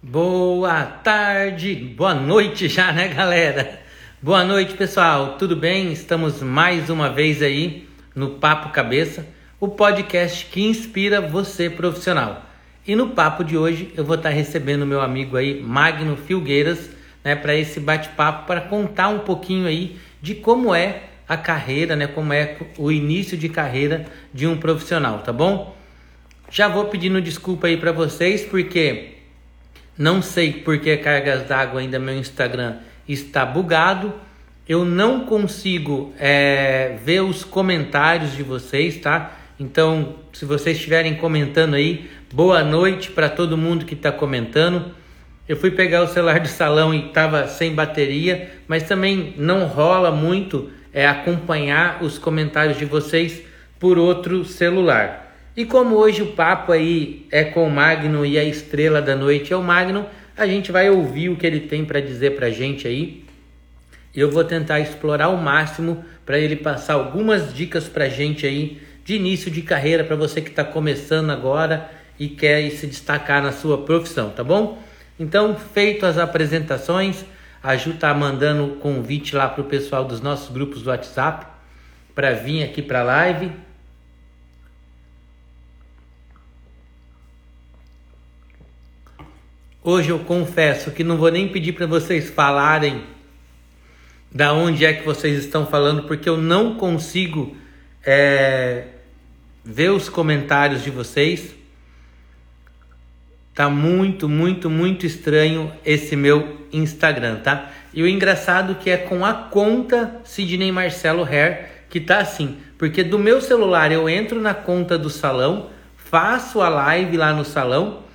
[0.00, 3.80] Boa tarde, boa noite já, né, galera?
[4.22, 5.36] Boa noite, pessoal.
[5.36, 5.92] Tudo bem?
[5.92, 9.26] Estamos mais uma vez aí no Papo Cabeça,
[9.58, 12.46] o podcast que inspira você profissional.
[12.86, 16.90] E no papo de hoje eu vou estar recebendo meu amigo aí, Magno Filgueiras,
[17.24, 22.06] né, para esse bate-papo para contar um pouquinho aí de como é a carreira, né,
[22.06, 25.76] como é o início de carreira de um profissional, tá bom?
[26.48, 29.17] Já vou pedindo desculpa aí para vocês porque
[29.98, 32.76] não sei porque cargas d'água ainda meu Instagram
[33.08, 34.14] está bugado.
[34.68, 39.36] Eu não consigo é, ver os comentários de vocês, tá?
[39.58, 44.94] Então, se vocês estiverem comentando aí, boa noite para todo mundo que está comentando.
[45.48, 50.12] Eu fui pegar o celular do salão e estava sem bateria, mas também não rola
[50.12, 53.42] muito é, acompanhar os comentários de vocês
[53.80, 55.27] por outro celular.
[55.58, 59.52] E como hoje o papo aí é com o Magno e a estrela da noite
[59.52, 62.50] é o Magno, a gente vai ouvir o que ele tem para dizer para a
[62.50, 63.24] gente aí.
[64.14, 68.80] Eu vou tentar explorar ao máximo para ele passar algumas dicas para a gente aí
[69.04, 71.90] de início de carreira para você que está começando agora
[72.20, 74.80] e quer se destacar na sua profissão, tá bom?
[75.18, 77.24] Então, feito as apresentações,
[77.60, 81.46] a Ju tá mandando convite lá para o pessoal dos nossos grupos do WhatsApp
[82.14, 83.50] para vir aqui para a live.
[89.90, 93.04] Hoje eu confesso que não vou nem pedir para vocês falarem
[94.30, 97.56] da onde é que vocês estão falando, porque eu não consigo
[98.04, 98.84] é,
[99.64, 101.54] ver os comentários de vocês.
[103.54, 107.70] Tá muito, muito, muito estranho esse meu Instagram, tá?
[107.94, 113.02] E o engraçado que é com a conta Sidney Marcelo Hair que tá assim, porque
[113.02, 118.06] do meu celular eu entro na conta do salão, faço a live lá no salão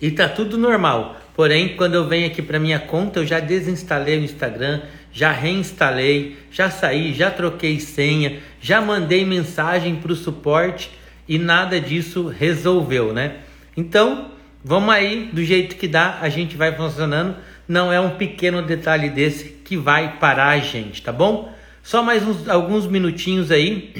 [0.00, 1.16] e tá tudo normal.
[1.34, 4.80] Porém, quando eu venho aqui para minha conta, eu já desinstalei o Instagram,
[5.12, 10.90] já reinstalei, já saí, já troquei senha, já mandei mensagem para o suporte
[11.28, 13.36] e nada disso resolveu, né?
[13.76, 14.30] Então,
[14.64, 17.36] vamos aí, do jeito que dá, a gente vai funcionando.
[17.68, 21.52] Não é um pequeno detalhe desse que vai parar a gente, tá bom?
[21.82, 23.92] Só mais uns, alguns minutinhos aí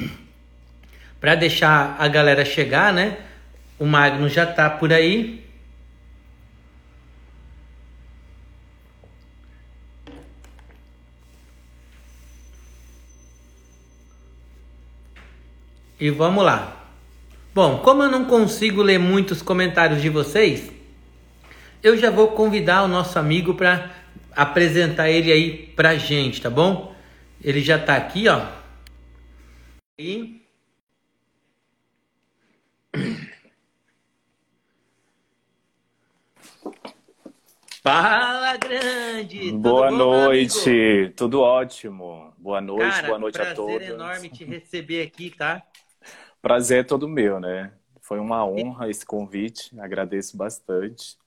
[1.19, 3.17] para deixar a galera chegar, né?
[3.77, 5.46] O Magno já tá por aí.
[15.99, 16.85] E vamos lá.
[17.53, 20.71] Bom, como eu não consigo ler muitos comentários de vocês,
[21.81, 23.91] eu já vou convidar o nosso amigo para
[24.35, 26.95] apresentar ele aí pra gente, tá bom?
[27.43, 28.45] Ele já tá aqui, ó.
[29.97, 30.41] E
[37.81, 39.51] Fala, grande!
[39.53, 42.33] Boa bom, noite, tudo ótimo.
[42.37, 43.77] Boa noite, Cara, boa noite a todos.
[43.77, 45.63] Prazer enorme te receber aqui, tá?
[46.41, 47.73] Prazer é todo meu, né?
[48.01, 51.17] Foi uma honra esse convite, agradeço bastante.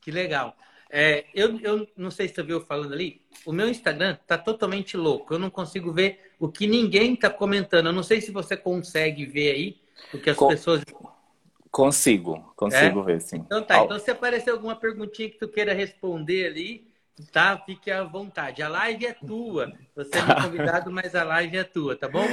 [0.00, 0.56] Que legal.
[0.88, 4.96] É, eu, eu não sei se você viu falando ali, o meu Instagram tá totalmente
[4.96, 5.34] louco.
[5.34, 7.86] Eu não consigo ver o que ninguém tá comentando.
[7.86, 9.80] Eu não sei se você consegue ver aí
[10.14, 10.48] o que as Com...
[10.48, 10.82] pessoas.
[11.70, 13.04] Consigo, consigo é?
[13.04, 13.36] ver, sim.
[13.36, 16.88] Então tá, então se aparecer alguma perguntinha que tu queira responder ali,
[17.32, 17.56] Tá?
[17.64, 18.62] Fique à vontade.
[18.62, 19.72] A live é tua.
[19.94, 22.26] Você é meu convidado, mas a live é tua, tá bom?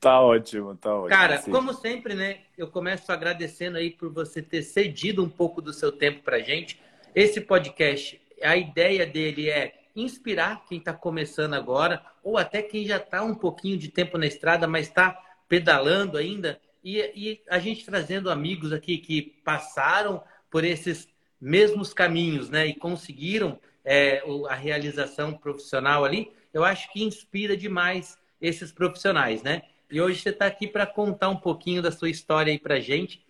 [0.00, 1.08] Tá ótimo, tá ótimo.
[1.08, 1.50] Cara, sim.
[1.52, 2.40] como sempre, né?
[2.58, 6.80] Eu começo agradecendo aí por você ter cedido um pouco do seu tempo pra gente.
[7.14, 12.96] Esse podcast, a ideia dele é inspirar quem está começando agora, ou até quem já
[12.96, 15.16] está um pouquinho de tempo na estrada, mas está
[15.48, 16.60] pedalando ainda.
[16.82, 21.08] E, e a gente trazendo amigos aqui que passaram por esses
[21.40, 22.66] mesmos caminhos, né?
[22.66, 29.62] E conseguiram é, a realização profissional ali, eu acho que inspira demais esses profissionais, né?
[29.90, 33.24] E hoje você está aqui para contar um pouquinho da sua história aí para gente.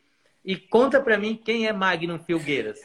[0.44, 2.78] E conta para mim quem é Magnum Filgueiras.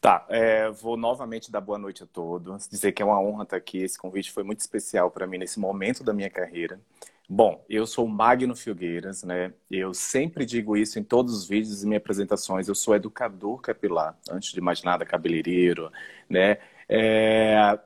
[0.00, 3.56] Tá, é, vou novamente dar boa noite a todos, dizer que é uma honra estar
[3.56, 3.78] aqui.
[3.78, 6.80] Esse convite foi muito especial para mim nesse momento da minha carreira.
[7.28, 9.52] Bom, eu sou Magno Filgueiras, né?
[9.70, 12.68] Eu sempre digo isso em todos os vídeos e minhas apresentações.
[12.68, 15.90] Eu sou educador capilar, antes de mais nada, cabeleireiro,
[16.28, 16.58] né?
[16.88, 17.78] É...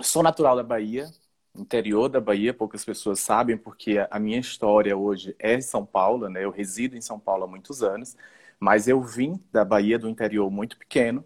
[0.00, 1.10] Sou natural da Bahia,
[1.54, 6.44] interior da Bahia, poucas pessoas sabem, porque a minha história hoje é São Paulo, né?
[6.44, 8.16] Eu resido em São Paulo há muitos anos,
[8.58, 11.24] mas eu vim da Bahia, do interior muito pequeno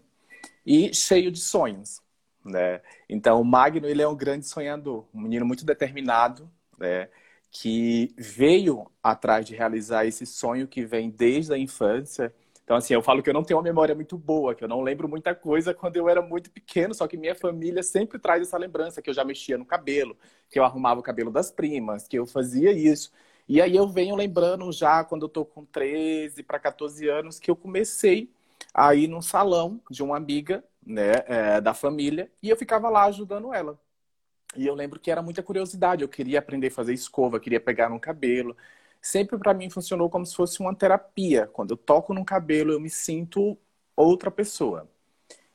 [0.65, 2.01] e cheio de sonhos,
[2.45, 2.81] né?
[3.09, 6.49] Então, o Magno, ele é um grande sonhador, um menino muito determinado,
[6.79, 7.09] né?
[7.51, 12.33] Que veio atrás de realizar esse sonho que vem desde a infância,
[12.67, 14.81] Então, assim, eu falo que eu não tenho uma memória muito boa, que eu não
[14.81, 18.57] lembro muita coisa quando eu era muito pequeno, só que minha família sempre traz essa
[18.57, 20.17] lembrança, que eu já mexia no cabelo,
[20.49, 23.09] que eu arrumava o cabelo das primas, que eu fazia isso.
[23.47, 27.49] E aí eu venho lembrando já, quando eu tô com 13 para 14 anos, que
[27.49, 28.29] eu comecei
[28.73, 33.05] a ir num salão de uma amiga, né, é, da família, e eu ficava lá
[33.05, 33.79] ajudando ela.
[34.57, 37.89] E eu lembro que era muita curiosidade, eu queria aprender a fazer escova, queria pegar
[37.89, 38.57] no cabelo,
[39.01, 41.47] sempre para mim funcionou como se fosse uma terapia.
[41.47, 43.57] Quando eu toco no cabelo, eu me sinto
[43.95, 44.89] outra pessoa.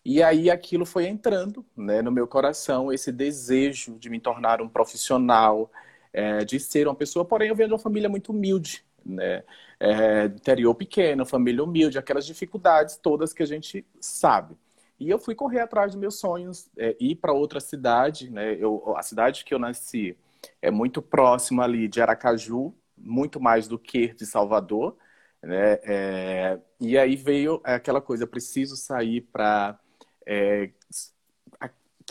[0.05, 4.69] E aí aquilo foi entrando né, no meu coração, esse desejo de me tornar um
[4.69, 5.71] profissional,
[6.13, 9.45] é, de ser uma pessoa, porém eu venho de uma família muito humilde, né?
[9.81, 14.57] É, interior pequeno, família humilde, aquelas dificuldades todas que a gente sabe.
[14.99, 18.55] E eu fui correr atrás dos meus sonhos, é, ir para outra cidade, né?
[18.55, 20.17] Eu, a cidade que eu nasci
[20.61, 24.97] é muito próxima ali de Aracaju, muito mais do que de Salvador,
[25.43, 25.79] né?
[25.83, 29.79] É, e aí veio aquela coisa, preciso sair para
[30.27, 30.71] é,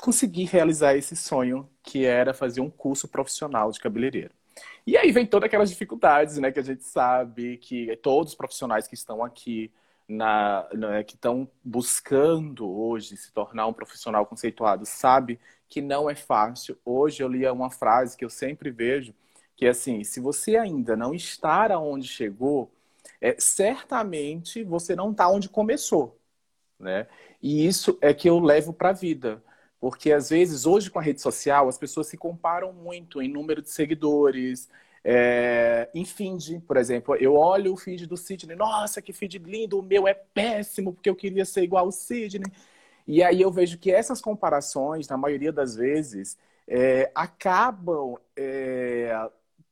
[0.01, 4.33] conseguir realizar esse sonho que era fazer um curso profissional de cabeleireiro.
[4.85, 8.87] E aí vem todas aquelas dificuldades, né, que a gente sabe que todos os profissionais
[8.87, 9.71] que estão aqui
[10.07, 15.39] na, na, que estão buscando hoje se tornar um profissional conceituado sabe
[15.69, 16.77] que não é fácil.
[16.83, 19.13] Hoje eu li uma frase que eu sempre vejo
[19.61, 22.71] que assim, se você ainda não está aonde chegou,
[23.21, 26.19] é, certamente você não está onde começou,
[26.79, 27.07] né?
[27.39, 29.43] E isso é que eu levo para a vida.
[29.79, 33.61] Porque às vezes, hoje com a rede social, as pessoas se comparam muito em número
[33.61, 34.67] de seguidores,
[35.03, 37.15] é, em feed, por exemplo.
[37.17, 41.09] Eu olho o feed do Sidney, nossa, que feed lindo, o meu é péssimo, porque
[41.09, 42.51] eu queria ser igual ao Sidney.
[43.07, 46.35] E aí eu vejo que essas comparações, na maioria das vezes,
[46.67, 49.29] é, acabam é,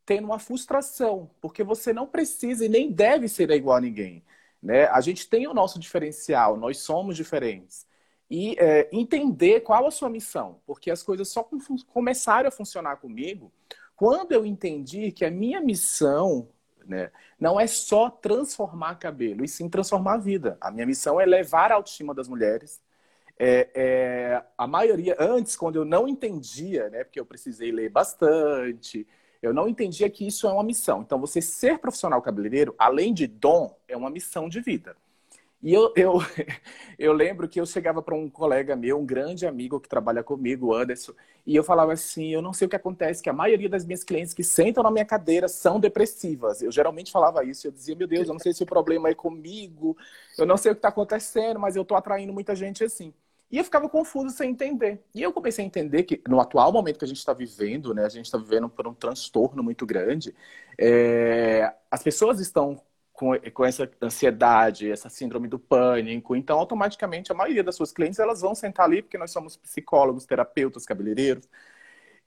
[0.09, 4.23] tendo uma frustração, porque você não precisa e nem deve ser igual a ninguém.
[4.61, 4.87] Né?
[4.87, 7.85] A gente tem o nosso diferencial, nós somos diferentes.
[8.27, 11.47] E é, entender qual a sua missão, porque as coisas só
[11.93, 13.51] começaram a funcionar comigo
[13.95, 16.49] quando eu entendi que a minha missão
[16.87, 20.57] né, não é só transformar cabelo, e sim transformar a vida.
[20.59, 22.81] A minha missão é levar a autoestima das mulheres.
[23.37, 29.05] É, é, a maioria, antes, quando eu não entendia, né, porque eu precisei ler bastante,
[29.41, 31.01] eu não entendia que isso é uma missão.
[31.01, 34.95] Então, você ser profissional cabeleireiro, além de dom, é uma missão de vida.
[35.61, 36.13] E eu, eu,
[36.97, 40.73] eu lembro que eu chegava para um colega meu, um grande amigo que trabalha comigo,
[40.73, 41.13] Anderson,
[41.45, 44.03] e eu falava assim: eu não sei o que acontece, que a maioria das minhas
[44.03, 46.61] clientes que sentam na minha cadeira são depressivas.
[46.61, 49.13] Eu geralmente falava isso, eu dizia: meu Deus, eu não sei se o problema é
[49.13, 49.97] comigo,
[50.37, 53.13] eu não sei o que está acontecendo, mas eu estou atraindo muita gente assim.
[53.51, 55.03] E eu ficava confuso sem entender.
[55.13, 58.05] E eu comecei a entender que no atual momento que a gente está vivendo, né,
[58.05, 60.35] a gente está vivendo por um transtorno muito grande,
[60.77, 62.79] é, as pessoas estão
[63.11, 68.19] com, com essa ansiedade, essa síndrome do pânico, então automaticamente a maioria das suas clientes
[68.19, 71.47] elas vão sentar ali porque nós somos psicólogos, terapeutas, cabeleireiros.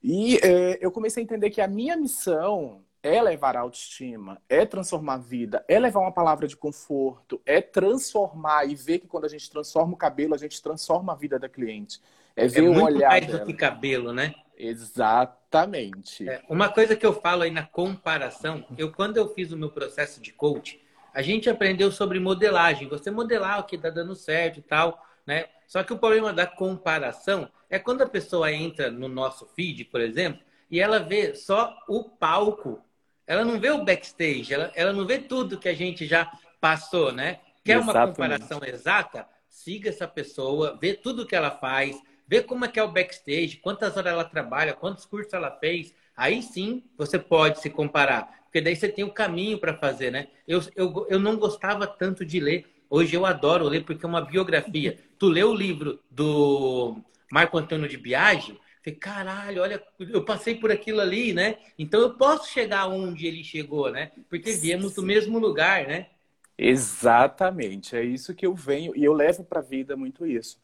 [0.03, 4.65] E é, eu comecei a entender que a minha missão é levar a autoestima, é
[4.65, 9.25] transformar a vida, é levar uma palavra de conforto, é transformar e ver que quando
[9.25, 12.01] a gente transforma o cabelo, a gente transforma a vida da cliente.
[12.33, 13.39] É ver é o olhar mais dela.
[13.39, 14.33] do que cabelo, né?
[14.57, 16.27] Exatamente.
[16.27, 19.69] É, uma coisa que eu falo aí na comparação, eu quando eu fiz o meu
[19.69, 20.81] processo de coach,
[21.13, 22.87] a gente aprendeu sobre modelagem.
[22.87, 25.47] Você modelar o que está dando certo e tal, né?
[25.67, 29.99] Só que o problema da comparação é quando a pessoa entra no nosso feed, por
[29.99, 30.41] exemplo,
[30.71, 32.81] e ela vê só o palco
[33.25, 37.11] ela não vê o backstage, ela, ela não vê tudo que a gente já passou,
[37.11, 37.39] né?
[37.63, 37.97] Quer Exatamente.
[37.97, 39.27] uma comparação exata?
[39.49, 41.95] Siga essa pessoa, vê tudo que ela faz,
[42.27, 45.93] vê como é que é o backstage, quantas horas ela trabalha, quantos cursos ela fez.
[46.15, 50.11] Aí sim você pode se comparar, porque daí você tem o um caminho para fazer,
[50.11, 50.27] né?
[50.47, 54.21] Eu, eu, eu não gostava tanto de ler, hoje eu adoro ler porque é uma
[54.21, 54.99] biografia.
[55.17, 56.97] tu lê o livro do
[57.31, 61.57] Marco Antônio de Biagi, Falei, caralho, olha, eu passei por aquilo ali, né?
[61.79, 64.11] Então eu posso chegar onde ele chegou, né?
[64.29, 66.09] Porque viemos do mesmo lugar, né?
[66.57, 70.59] Exatamente, é isso que eu venho e eu levo para a vida muito isso.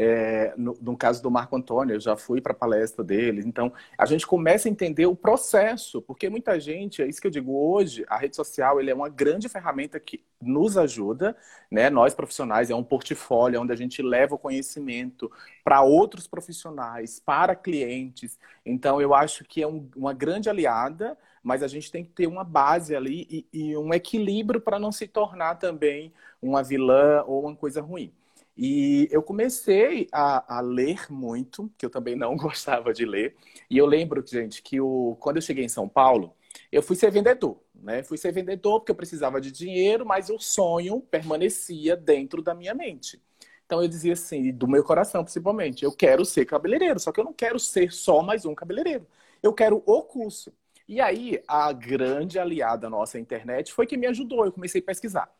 [0.00, 3.42] É, no, no, caso do Marco Antônio, eu já fui para a palestra dele.
[3.44, 7.32] Então, a gente começa a entender o processo, porque muita gente, é isso que eu
[7.32, 11.36] digo hoje, a rede social ele é uma grande ferramenta que nos ajuda,
[11.68, 11.90] né?
[11.90, 15.28] Nós profissionais, é um portfólio onde a gente leva o conhecimento
[15.64, 18.38] para outros profissionais, para clientes.
[18.64, 22.28] Então, eu acho que é um, uma grande aliada, mas a gente tem que ter
[22.28, 27.42] uma base ali e, e um equilíbrio para não se tornar também uma vilã ou
[27.42, 28.12] uma coisa ruim.
[28.58, 33.36] E eu comecei a, a, ler muito, que eu também não gostava de ler.
[33.70, 36.34] E eu lembro, gente, que o, quando eu cheguei em São Paulo,
[36.72, 37.62] eu fui ser vendedor.
[37.74, 38.02] né?
[38.02, 42.74] Fui ser vendedor porque eu precisava de dinheiro, mas o sonho permanecia dentro da minha
[42.74, 43.22] mente.
[43.64, 47.24] Então eu dizia assim, do meu coração principalmente, eu quero ser cabeleireiro, só que eu
[47.24, 49.06] não quero ser só mais um cabeleireiro.
[49.42, 50.52] Eu quero o curso.
[50.88, 54.44] E aí, a grande aliada nossa, a internet, foi que me ajudou.
[54.44, 55.30] Eu comecei a pesquisar.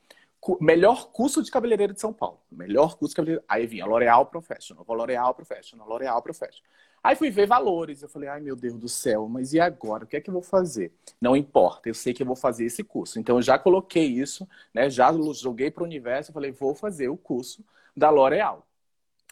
[0.60, 2.40] Melhor curso de cabeleireiro de São Paulo.
[2.50, 3.44] Melhor curso de cabeleireiro.
[3.48, 6.70] Aí vinha L'Oreal Professional, L'Oreal Professional, L'Oreal Professional.
[7.02, 8.02] Aí fui ver valores.
[8.02, 10.04] Eu falei, ai meu Deus do céu, mas e agora?
[10.04, 10.92] O que é que eu vou fazer?
[11.20, 13.18] Não importa, eu sei que eu vou fazer esse curso.
[13.18, 14.88] Então eu já coloquei isso, né?
[14.88, 16.30] Já joguei para o universo.
[16.30, 17.64] Eu falei, vou fazer o curso
[17.96, 18.66] da L'Oreal.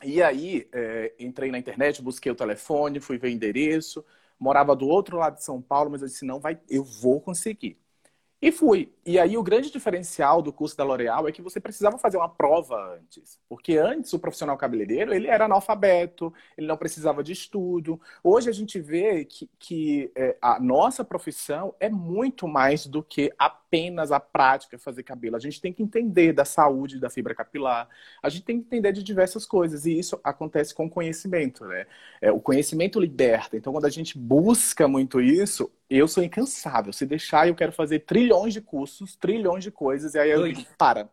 [0.04, 4.04] E aí é, entrei na internet, busquei o telefone, fui ver endereço
[4.38, 7.78] morava do outro lado de São Paulo, mas eu disse, não, vai, eu vou conseguir.
[8.40, 8.92] E fui.
[9.04, 12.28] E aí o grande diferencial do curso da L'Oréal é que você precisava fazer uma
[12.28, 13.40] prova antes.
[13.48, 17.98] Porque antes o profissional cabeleireiro, ele era analfabeto, ele não precisava de estudo.
[18.22, 23.32] Hoje a gente vê que, que é, a nossa profissão é muito mais do que
[23.38, 25.36] apenas a prática fazer cabelo.
[25.36, 27.88] A gente tem que entender da saúde da fibra capilar.
[28.22, 29.86] A gente tem que entender de diversas coisas.
[29.86, 31.86] E isso acontece com o conhecimento, né?
[32.20, 33.56] É, o conhecimento liberta.
[33.56, 36.92] Então, quando a gente busca muito isso, eu sou incansável.
[36.92, 40.66] Se deixar, eu quero fazer trilhões de cursos, trilhões de coisas, e aí eu digo,
[40.76, 41.08] para.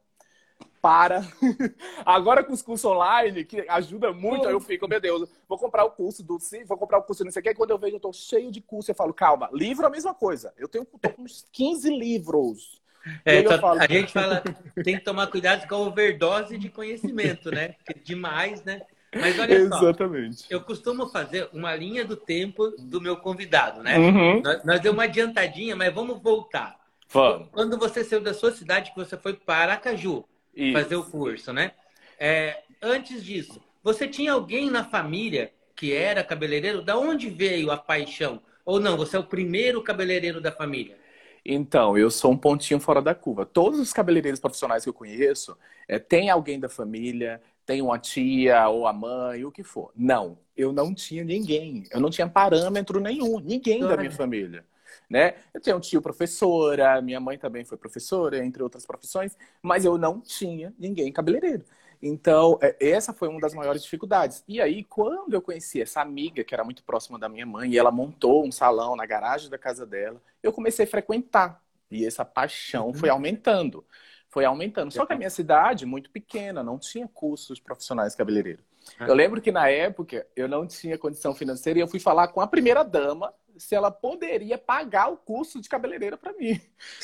[0.82, 1.26] Para.
[2.06, 5.86] Agora com os cursos online, que ajuda muito, aí eu fico, meu Deus, vou comprar
[5.86, 6.38] o curso do
[6.68, 8.62] vou comprar o curso não sei o que, quando eu vejo, eu tô cheio de
[8.62, 10.54] curso, eu falo, calma, livro é a mesma coisa.
[10.58, 10.86] Eu tenho
[11.18, 12.82] uns 15 livros.
[13.26, 13.82] É, falo...
[13.82, 14.42] A gente fala,
[14.84, 17.76] tem que tomar cuidado com a overdose de conhecimento, né?
[18.04, 18.82] Demais, né?
[19.16, 20.44] Mas olha Exatamente.
[20.44, 23.98] só, eu costumo fazer uma linha do tempo do meu convidado, né?
[23.98, 24.42] Uhum.
[24.42, 26.80] Nós, nós deu uma adiantadinha, mas vamos voltar.
[27.10, 27.50] Vamos.
[27.52, 30.74] Quando você saiu da sua cidade, que você foi para Aracaju Isso.
[30.74, 31.72] fazer o curso, né?
[32.20, 36.82] É, antes disso, você tinha alguém na família que era cabeleireiro?
[36.82, 38.42] Da onde veio a paixão?
[38.66, 40.98] Ou não, você é o primeiro cabeleireiro da família?
[41.46, 43.46] Então, eu sou um pontinho fora da curva.
[43.46, 48.68] Todos os cabeleireiros profissionais que eu conheço, é, tem alguém da família, tem uma tia
[48.68, 49.92] ou a mãe, o que for.
[49.96, 51.84] Não, eu não tinha ninguém.
[51.92, 54.66] Eu não tinha parâmetro nenhum, ninguém da minha família.
[55.10, 55.36] Né?
[55.54, 59.98] Eu tinha um tio professora, minha mãe também foi professora, entre outras profissões, mas eu
[59.98, 61.66] não tinha ninguém cabeleireiro.
[62.02, 64.44] Então, é, essa foi uma das maiores dificuldades.
[64.46, 67.78] E aí, quando eu conheci essa amiga, que era muito próxima da minha mãe, e
[67.78, 71.62] ela montou um salão na garagem da casa dela, eu comecei a frequentar.
[71.90, 72.94] E essa paixão uhum.
[72.94, 73.86] foi aumentando
[74.34, 74.92] foi aumentando.
[74.92, 78.64] Só que a minha cidade, muito pequena, não tinha cursos profissionais cabeleireiro.
[79.00, 79.06] Ah.
[79.08, 82.42] Eu lembro que na época eu não tinha condição financeira e eu fui falar com
[82.42, 86.60] a primeira dama se ela poderia pagar o curso de cabeleireira para mim.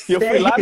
[0.08, 0.56] E eu fui lá,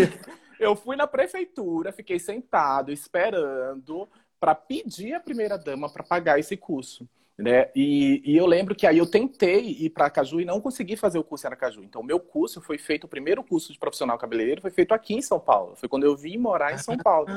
[0.60, 4.06] eu fui na prefeitura, fiquei sentado esperando
[4.38, 7.08] para pedir a primeira dama para pagar esse curso.
[7.38, 7.70] Né?
[7.74, 11.20] E, e, eu lembro que aí eu tentei ir para Caju e não consegui fazer
[11.20, 11.84] o curso em Aracaju.
[11.84, 15.14] Então, o meu curso foi feito, o primeiro curso de profissional cabeleireiro foi feito aqui
[15.14, 15.76] em São Paulo.
[15.76, 17.28] Foi quando eu vim morar em São Paulo.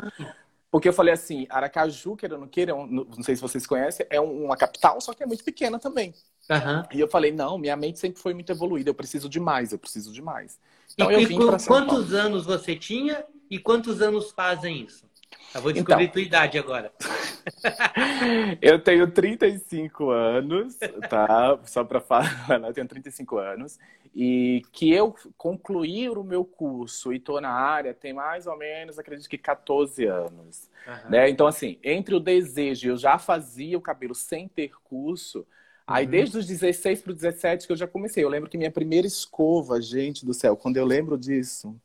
[0.72, 4.20] Porque eu falei assim, Aracaju, queira ou não queira, não sei se vocês conhecem, é
[4.20, 6.16] uma capital, só que é muito pequena também.
[6.50, 6.84] Uhum.
[6.94, 9.78] E eu falei, não, minha mente sempre foi muito evoluída, eu preciso de mais, eu
[9.78, 10.58] preciso de mais.
[10.94, 12.16] Então, e, eu vim para Quantos Paulo.
[12.16, 15.11] anos você tinha e quantos anos fazem isso?
[15.54, 16.92] Eu vou descobrir então, tua idade agora.
[18.62, 20.78] eu tenho 35 anos,
[21.10, 21.60] tá?
[21.66, 23.78] Só para falar, eu tenho 35 anos.
[24.14, 29.00] E que eu concluí o meu curso e estou na área tem mais ou menos,
[29.00, 30.70] acredito que 14 anos.
[30.86, 31.10] Uhum.
[31.10, 31.30] Né?
[31.30, 35.46] Então, assim, entre o desejo, eu já fazia o cabelo sem ter curso.
[35.88, 36.12] Aí, uhum.
[36.12, 38.24] desde os 16 para os 17 que eu já comecei.
[38.24, 41.76] Eu lembro que minha primeira escova, gente do céu, quando eu lembro disso,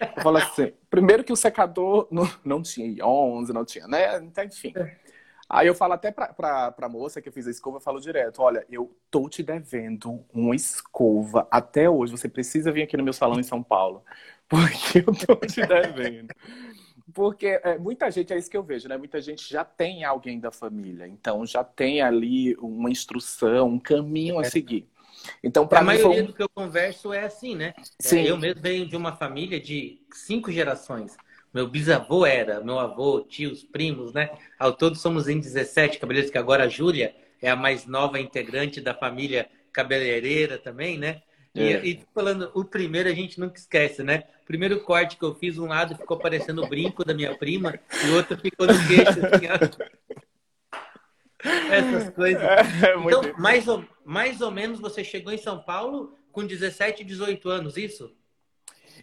[0.00, 4.18] eu falo assim, primeiro que o secador não, não tinha 11, não tinha, né?
[4.18, 4.72] Então, enfim.
[5.48, 8.00] Aí eu falo até pra, pra, pra moça que eu fiz a escova, eu falo
[8.00, 13.04] direto, olha, eu tô te devendo uma escova até hoje, você precisa vir aqui no
[13.04, 14.02] meu salão em São Paulo,
[14.48, 16.34] porque eu tô te devendo.
[17.12, 18.96] Porque é, muita gente, é isso que eu vejo, né?
[18.96, 24.38] Muita gente já tem alguém da família, então já tem ali uma instrução, um caminho
[24.38, 24.50] a é.
[24.50, 24.88] seguir.
[25.42, 27.74] Então, para a maioria do que eu converso é assim, né?
[28.00, 28.22] Sim.
[28.22, 31.16] Eu mesmo venho de uma família de cinco gerações.
[31.52, 34.30] Meu bisavô era, meu avô, tios, primos, né?
[34.58, 38.80] Ao todo somos em 17 cabeleireiros, que agora a Júlia é a mais nova integrante
[38.80, 41.22] da família cabeleireira também, né?
[41.54, 41.86] E, é.
[41.86, 44.24] e falando, o primeiro a gente nunca esquece, né?
[44.42, 47.78] O primeiro corte que eu fiz, um lado ficou parecendo o brinco da minha prima
[48.04, 49.24] e o outro ficou no queixo.
[49.24, 49.46] Assim,
[51.70, 52.42] Essas coisas.
[52.42, 57.48] É, então, mais ou, mais ou menos você chegou em São Paulo com 17, 18
[57.48, 58.12] anos, isso?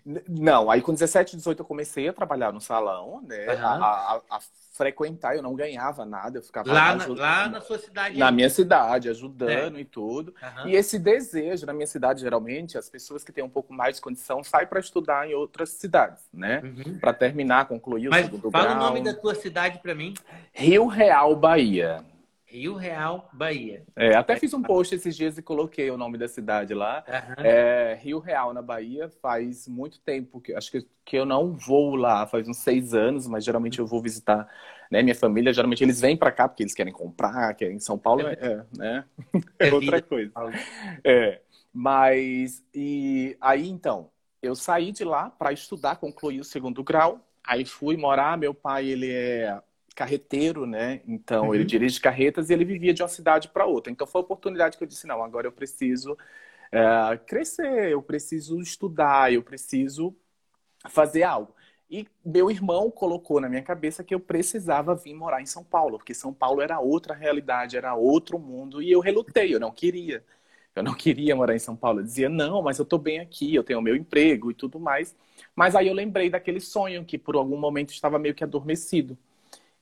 [0.04, 3.46] Não, aí com 17, 18 eu comecei a trabalhar no salão, né?
[3.48, 3.66] Uhum.
[3.66, 4.40] A, a, a,
[4.72, 8.18] frequentar, eu não ganhava nada, eu ficava lá, na, lá na sua cidade.
[8.18, 9.82] Na minha cidade, ajudando é.
[9.82, 10.34] e tudo.
[10.42, 10.70] Uhum.
[10.70, 14.02] E esse desejo, na minha cidade, geralmente, as pessoas que têm um pouco mais de
[14.02, 16.62] condição saem para estudar em outras cidades, né?
[16.64, 16.98] Uhum.
[16.98, 18.76] Para terminar, concluir Mas o segundo fala grau.
[18.76, 20.16] Fala o nome da tua cidade para mim.
[20.52, 22.04] Rio Real, Bahia.
[22.52, 23.84] Rio Real, Bahia.
[23.96, 27.02] É, até fiz um post esses dias e coloquei o nome da cidade lá.
[27.08, 27.46] Uhum.
[27.46, 31.96] É, Rio Real, na Bahia, faz muito tempo que acho que, que eu não vou
[31.96, 34.50] lá, faz uns seis anos, mas geralmente eu vou visitar
[34.92, 35.54] né, minha família.
[35.54, 38.66] Geralmente eles vêm para cá porque eles querem comprar, que em São Paulo é, é
[38.78, 39.06] né?
[39.58, 40.34] é, outra coisa.
[41.06, 41.40] É,
[41.74, 44.10] mas e aí então
[44.42, 47.26] eu saí de lá para estudar, concluir o segundo grau.
[47.48, 48.38] Aí fui morar.
[48.38, 49.58] Meu pai ele é
[50.02, 51.02] carreteiro, né?
[51.08, 51.54] Então uhum.
[51.54, 53.92] ele dirige carretas e ele vivia de uma cidade para outra.
[53.92, 56.18] Então foi a oportunidade que eu disse não, agora eu preciso
[56.72, 60.16] é, crescer, eu preciso estudar, eu preciso
[60.90, 61.54] fazer algo.
[61.88, 66.00] E meu irmão colocou na minha cabeça que eu precisava vir morar em São Paulo,
[66.00, 70.24] porque São Paulo era outra realidade, era outro mundo, e eu relutei, eu não queria.
[70.76, 72.00] Eu não queria morar em São Paulo.
[72.00, 74.80] Eu dizia, não, mas eu estou bem aqui, eu tenho o meu emprego e tudo
[74.80, 75.14] mais.
[75.54, 79.18] Mas aí eu lembrei daquele sonho que por algum momento estava meio que adormecido.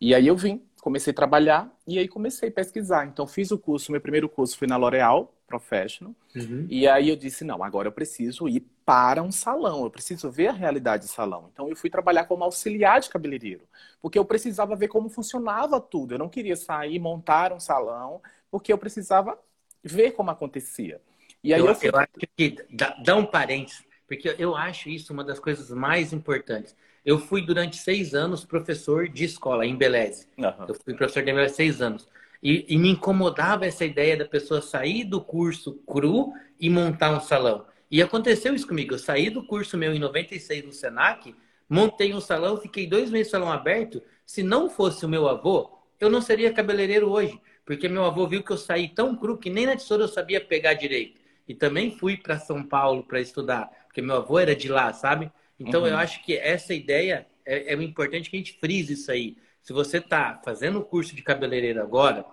[0.02, 3.06] E aí eu vim, comecei a trabalhar e aí comecei a pesquisar.
[3.06, 6.16] Então fiz o curso, meu primeiro curso foi na L'Oréal Professional.
[6.36, 6.68] Uhum.
[6.70, 10.48] E aí eu disse, não, agora eu preciso ir para um salão, eu preciso ver
[10.48, 11.50] a realidade do salão.
[11.52, 13.64] Então eu fui trabalhar como auxiliar de cabeleireiro,
[14.02, 16.14] porque eu precisava ver como funcionava tudo.
[16.14, 19.38] Eu não queria sair montar um salão, porque eu precisava
[19.84, 21.02] ver como acontecia.
[21.44, 21.90] E aí eu, eu, fui...
[21.90, 26.14] eu acho que dá, dá um parênteses, porque eu acho isso uma das coisas mais
[26.14, 26.76] importantes
[27.06, 30.28] eu fui durante seis anos professor de escola em Beleze.
[30.38, 30.66] Uhum.
[30.68, 32.08] Eu fui professor de Beleze seis anos.
[32.42, 37.20] E, e, me incomodava essa ideia da pessoa sair do curso cru e montar um
[37.20, 37.66] salão.
[37.92, 38.94] E aconteceu isso comigo.
[38.94, 41.36] Eu saí do curso meu em 96 no Senac,
[41.68, 44.02] montei um salão, fiquei dois meses salão aberto.
[44.26, 47.40] Se não fosse o meu avô, eu não seria cabeleireiro hoje.
[47.66, 50.40] Porque meu avô viu que eu saí tão cru que nem na tesoura eu sabia
[50.40, 51.20] pegar direito.
[51.48, 55.32] E também fui para São Paulo para estudar, porque meu avô era de lá, sabe?
[55.60, 55.88] Então, uhum.
[55.88, 59.38] eu acho que essa ideia é, é importante que a gente frise isso aí.
[59.62, 62.26] Se você está fazendo o curso de cabeleireiro agora,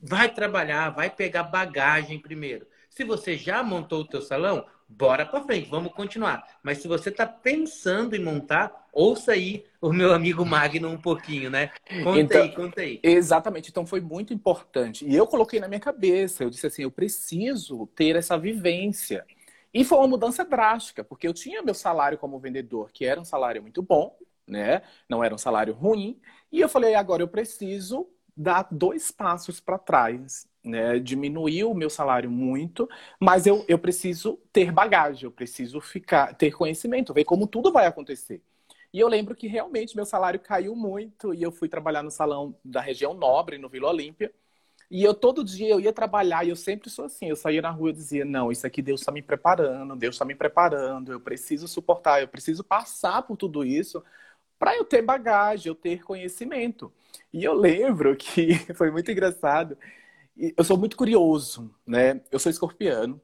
[0.00, 2.66] vai trabalhar, vai pegar bagagem primeiro.
[2.88, 6.44] Se você já montou o teu salão, bora para frente, vamos continuar.
[6.62, 11.48] Mas se você está pensando em montar, ouça aí o meu amigo Magno um pouquinho,
[11.48, 11.70] né?
[12.02, 13.00] Conta então, aí, conta aí.
[13.02, 15.06] Exatamente, então foi muito importante.
[15.06, 19.24] E eu coloquei na minha cabeça, eu disse assim, eu preciso ter essa vivência.
[19.72, 23.24] E foi uma mudança drástica, porque eu tinha meu salário como vendedor, que era um
[23.24, 24.82] salário muito bom, né?
[25.08, 26.20] Não era um salário ruim.
[26.50, 30.98] E eu falei, agora eu preciso dar dois passos para trás, né?
[30.98, 32.88] Diminuir o meu salário muito,
[33.20, 37.86] mas eu, eu preciso ter bagagem, eu preciso ficar, ter conhecimento, ver como tudo vai
[37.86, 38.42] acontecer.
[38.92, 42.56] E eu lembro que realmente meu salário caiu muito e eu fui trabalhar no salão
[42.64, 44.32] da região nobre, no Vila Olímpia.
[44.90, 47.26] E eu todo dia eu ia trabalhar e eu sempre sou assim.
[47.26, 50.24] Eu saía na rua e dizia: Não, isso aqui Deus está me preparando, Deus está
[50.24, 54.02] me preparando, eu preciso suportar, eu preciso passar por tudo isso
[54.58, 56.92] para eu ter bagagem, eu ter conhecimento.
[57.32, 59.78] E eu lembro que foi muito engraçado.
[60.36, 62.20] Eu sou muito curioso, né?
[62.30, 63.20] Eu sou escorpiano,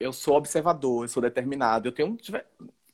[0.00, 1.88] eu sou observador, eu sou determinado.
[1.88, 2.16] Eu tenho.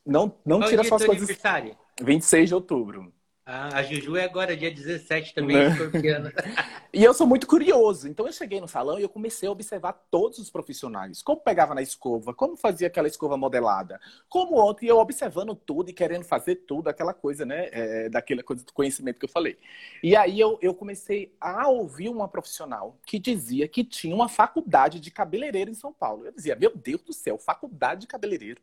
[0.04, 1.28] Não, não tira suas coisas.
[1.28, 1.76] Aniversário?
[2.00, 3.12] 26 de outubro.
[3.52, 5.70] Ah, a Juju é agora dia 17 também, né?
[5.70, 6.32] escorpiana.
[6.94, 8.06] e eu sou muito curioso.
[8.06, 11.20] Então eu cheguei no salão e eu comecei a observar todos os profissionais.
[11.20, 14.00] Como pegava na escova, como fazia aquela escova modelada.
[14.28, 17.68] Como ontem eu observando tudo e querendo fazer tudo, aquela coisa, né?
[17.72, 19.58] É, daquela coisa do conhecimento que eu falei.
[20.00, 25.00] E aí eu, eu comecei a ouvir uma profissional que dizia que tinha uma faculdade
[25.00, 26.24] de cabeleireiro em São Paulo.
[26.24, 28.62] Eu dizia, meu Deus do céu, faculdade de cabeleireiro.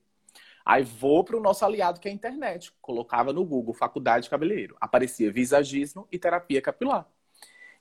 [0.68, 2.74] Aí vou para o nosso aliado que é a internet.
[2.82, 4.76] Colocava no Google faculdade de cabeleireiro.
[4.82, 7.08] Aparecia visagismo e terapia capilar.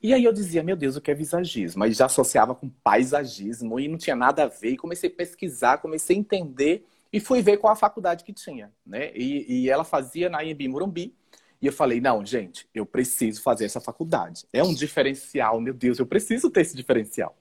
[0.00, 1.80] E aí eu dizia, meu Deus, o que é visagismo?
[1.80, 4.70] Mas já associava com paisagismo e não tinha nada a ver.
[4.70, 8.72] E comecei a pesquisar, comecei a entender e fui ver qual a faculdade que tinha.
[8.86, 9.10] Né?
[9.16, 11.12] E, e ela fazia na IMB Morumbi.
[11.60, 14.44] E eu falei, não, gente, eu preciso fazer essa faculdade.
[14.52, 17.36] É um diferencial, meu Deus, eu preciso ter esse diferencial.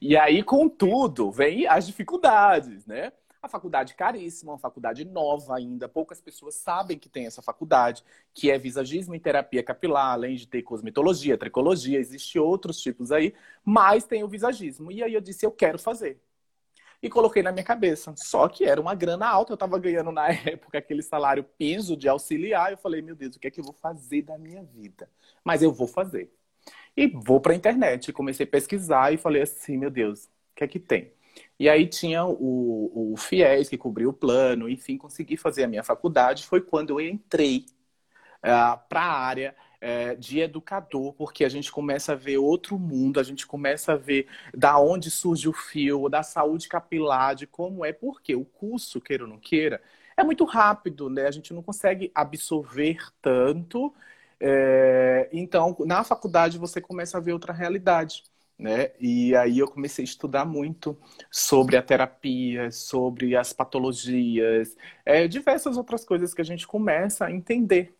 [0.00, 3.10] E aí, contudo, vem as dificuldades, né?
[3.44, 8.02] A faculdade caríssima, uma faculdade nova ainda, poucas pessoas sabem que tem essa faculdade,
[8.32, 13.34] que é visagismo e terapia capilar, além de ter cosmetologia, tricologia, existe outros tipos aí,
[13.62, 14.90] mas tem o visagismo.
[14.90, 16.18] E aí eu disse, eu quero fazer.
[17.02, 18.14] E coloquei na minha cabeça.
[18.16, 22.08] Só que era uma grana alta, eu estava ganhando na época aquele salário peso de
[22.08, 22.72] auxiliar.
[22.72, 25.06] Eu falei, meu Deus, o que é que eu vou fazer da minha vida?
[25.44, 26.32] Mas eu vou fazer.
[26.96, 28.10] E vou para a internet.
[28.10, 31.12] Comecei a pesquisar e falei assim, meu Deus, o que é que tem?
[31.58, 35.84] E aí tinha o, o FIES que cobriu o plano, enfim, consegui fazer a minha
[35.84, 36.46] faculdade.
[36.46, 37.66] Foi quando eu entrei
[38.44, 42.78] uh, ah, para a área uh, de educador, porque a gente começa a ver outro
[42.78, 47.46] mundo, a gente começa a ver da onde surge o fio, da saúde capilar, de
[47.46, 49.80] como é, porque o curso, queira ou não queira,
[50.16, 51.26] é muito rápido, né?
[51.26, 53.94] A gente não consegue absorver tanto.
[54.40, 58.22] É, então, na faculdade, você começa a ver outra realidade
[58.58, 58.92] né?
[59.00, 60.98] E aí eu comecei a estudar muito
[61.30, 67.32] sobre a terapia, sobre as patologias, é, diversas outras coisas que a gente começa a
[67.32, 67.94] entender.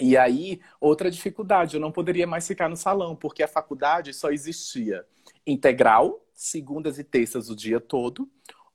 [0.00, 4.30] E aí, outra dificuldade, eu não poderia mais ficar no salão, porque a faculdade só
[4.30, 5.06] existia
[5.46, 8.28] integral, segundas e terças o dia todo,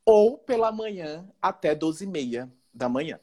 [0.06, 3.20] ou pela manhã até 12 e meia da manhã.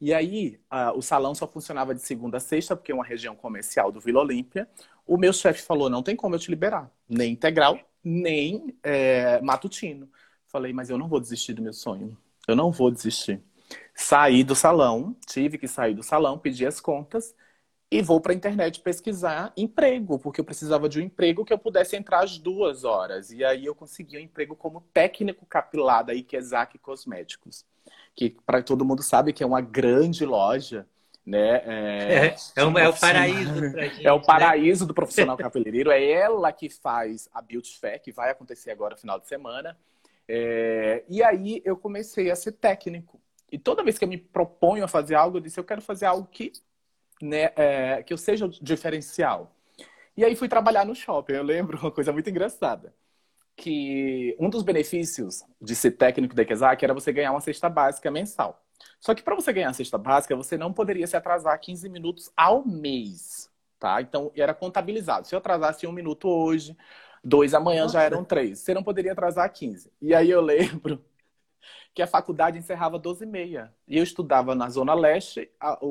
[0.00, 0.60] E aí,
[0.94, 4.20] o salão só funcionava de segunda a sexta, porque é uma região comercial do Vila
[4.20, 4.68] Olímpia.
[5.08, 10.08] O meu chefe falou: não tem como eu te liberar, nem integral, nem é, matutino.
[10.46, 12.16] Falei, mas eu não vou desistir do meu sonho.
[12.46, 13.42] Eu não vou desistir.
[13.94, 17.34] Saí do salão, tive que sair do salão, pedir as contas
[17.90, 21.58] e vou para a internet pesquisar emprego, porque eu precisava de um emprego que eu
[21.58, 23.30] pudesse entrar às duas horas.
[23.30, 27.66] E aí eu consegui um emprego como técnico capilar da Ikezak Cosméticos
[28.18, 30.84] que para todo mundo sabe que é uma grande loja,
[31.28, 31.62] né?
[31.66, 34.88] É, é, é, é o paraíso gente, É o paraíso né?
[34.88, 35.90] do profissional cabeleireiro.
[35.90, 39.76] É ela que faz a Beauty Fair, que vai acontecer agora no final de semana.
[40.26, 43.20] É, e aí eu comecei a ser técnico.
[43.52, 46.06] E toda vez que eu me proponho a fazer algo, eu disse, eu quero fazer
[46.06, 46.50] algo que,
[47.20, 49.54] né, é, que eu seja diferencial.
[50.16, 51.34] E aí fui trabalhar no shopping.
[51.34, 52.94] Eu lembro uma coisa muito engraçada
[53.54, 58.10] que um dos benefícios de ser técnico da Kezak era você ganhar uma cesta básica
[58.10, 58.64] mensal.
[59.00, 62.30] Só que para você ganhar a cesta básica, você não poderia se atrasar 15 minutos
[62.36, 64.00] ao mês, tá?
[64.00, 65.26] Então, era contabilizado.
[65.26, 66.76] Se eu atrasasse um minuto hoje,
[67.22, 67.94] dois amanhã Nossa.
[67.94, 68.60] já eram três.
[68.60, 69.90] Você não poderia atrasar 15.
[70.00, 71.04] E aí eu lembro
[71.94, 73.72] que a faculdade encerrava 12 e meia.
[73.86, 75.88] E eu estudava na Zona Leste, a, o,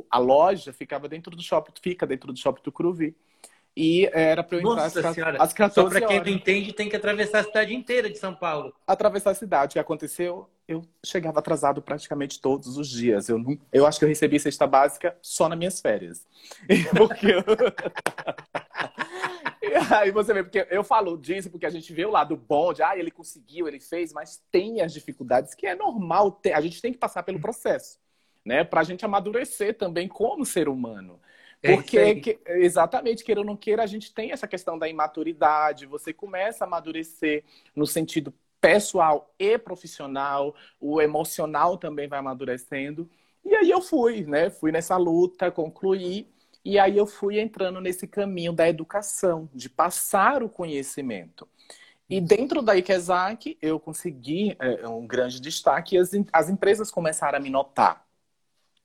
[0.00, 3.16] o, a loja ficava dentro do shopping, fica dentro do shopping do Cruvi.
[3.76, 5.42] E era para eu entrar Nossa às, senhora.
[5.42, 8.34] às 14 Só para quem não entende, tem que atravessar a cidade inteira de São
[8.34, 8.74] Paulo.
[8.86, 9.70] Atravessar a cidade.
[9.70, 10.48] O que aconteceu?
[10.70, 13.28] Eu chegava atrasado praticamente todos os dias.
[13.28, 16.24] Eu, não, eu acho que eu recebi cesta básica só nas minhas férias.
[16.96, 17.42] Porque eu...
[19.98, 22.82] Aí você vê, porque eu falo disso porque a gente vê o lado bom de,
[22.82, 26.52] ah, ele conseguiu, ele fez, mas tem as dificuldades que é normal ter.
[26.52, 27.98] A gente tem que passar pelo processo,
[28.44, 28.64] né?
[28.64, 31.20] Para a gente amadurecer também como ser humano.
[31.62, 34.88] É Porque, é que, exatamente, queira ou não queira, a gente tem essa questão da
[34.88, 37.44] imaturidade, você começa a amadurecer
[37.76, 43.10] no sentido pessoal e profissional, o emocional também vai amadurecendo.
[43.44, 44.50] E aí eu fui, né?
[44.50, 46.28] Fui nessa luta, concluí,
[46.64, 51.48] e aí eu fui entrando nesse caminho da educação, de passar o conhecimento.
[52.08, 57.38] E dentro da Ikezak, eu consegui é, um grande destaque e as, as empresas começaram
[57.38, 58.04] a me notar.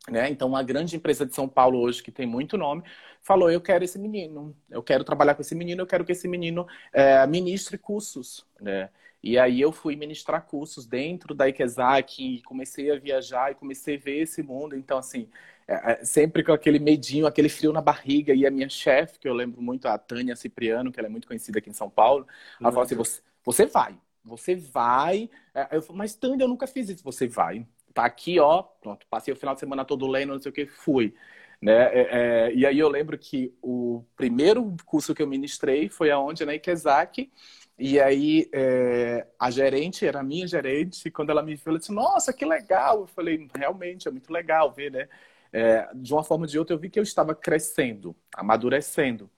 [0.10, 0.30] Né?
[0.30, 2.84] Então, uma grande empresa de São Paulo hoje, que tem muito nome,
[3.22, 6.28] falou: Eu quero esse menino, eu quero trabalhar com esse menino, eu quero que esse
[6.28, 8.46] menino é, ministre cursos.
[8.62, 8.90] Né?
[9.26, 14.00] E aí eu fui ministrar cursos dentro da Ikezak, comecei a viajar e comecei a
[14.00, 14.76] ver esse mundo.
[14.76, 15.28] Então, assim,
[15.68, 18.36] é, é, sempre com aquele medinho, aquele frio na barriga.
[18.36, 21.28] E a minha chefe, que eu lembro muito, a Tânia Cipriano, que ela é muito
[21.28, 22.28] conhecida aqui em São Paulo,
[22.62, 25.28] ela falou assim: você, você vai, você vai.
[25.56, 27.04] É, eu falei, mas Tânia, eu nunca fiz isso.
[27.04, 30.52] Você vai, tá aqui, ó, pronto, passei o final de semana todo lendo, não sei
[30.52, 31.16] o que, fui.
[31.60, 31.74] Né?
[31.74, 36.46] É, é, e aí eu lembro que o primeiro curso que eu ministrei foi aonde,
[36.46, 37.32] na Ikezak,
[37.78, 41.80] e aí é, a gerente, era a minha gerente, e quando ela me viu, ela
[41.80, 43.02] disse, nossa, que legal!
[43.02, 45.10] Eu falei, realmente, é muito legal ver, né?
[45.52, 49.30] É, de uma forma ou de outra, eu vi que eu estava crescendo, amadurecendo,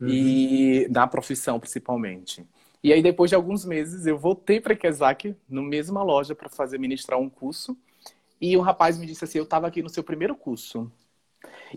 [0.00, 0.08] uhum.
[0.08, 2.46] e na profissão principalmente.
[2.82, 6.48] E aí, depois de alguns meses, eu voltei para a Ikezak, na mesma loja, para
[6.48, 7.76] fazer ministrar um curso,
[8.40, 10.90] e um rapaz me disse assim: Eu estava aqui no seu primeiro curso.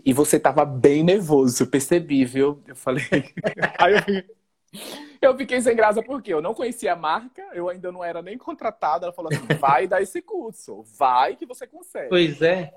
[0.04, 2.62] E você estava bem nervoso, eu percebi, viu?
[2.66, 3.04] Eu falei.
[3.78, 4.43] Aí eu.
[5.20, 8.36] Eu fiquei sem graça porque eu não conhecia a marca, eu ainda não era nem
[8.36, 9.06] contratada.
[9.06, 12.08] Ela falou assim: vai dar esse curso, vai que você consegue.
[12.08, 12.72] Pois é.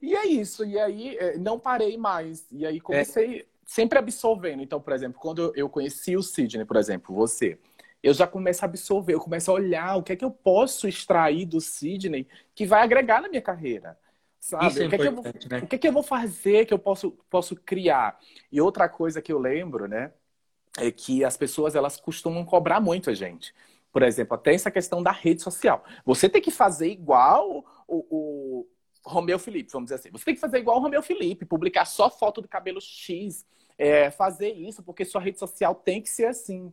[0.00, 0.64] E é isso.
[0.64, 2.46] E aí é, não parei mais.
[2.50, 3.44] E aí comecei é.
[3.64, 4.62] sempre absorvendo.
[4.62, 7.58] Então, por exemplo, quando eu conheci o Sidney, por exemplo, você
[8.02, 10.86] eu já começo a absorver, eu começo a olhar o que é que eu posso
[10.86, 13.98] extrair do Sidney que vai agregar na minha carreira.
[14.40, 14.82] Sabe?
[14.82, 15.58] É o, que é que eu vou, né?
[15.62, 18.18] o que é que eu vou fazer que eu posso, posso criar?
[18.52, 20.12] E outra coisa que eu lembro, né,
[20.76, 23.54] é que as pessoas elas costumam cobrar muito a gente.
[23.92, 25.84] Por exemplo, até essa questão da rede social.
[26.04, 28.66] Você tem que fazer igual o, o
[29.04, 30.10] Romeu Felipe, vamos dizer assim.
[30.10, 33.46] Você tem que fazer igual o Romeu Felipe, publicar só foto do cabelo X,
[33.78, 36.72] é, fazer isso, porque sua rede social tem que ser assim.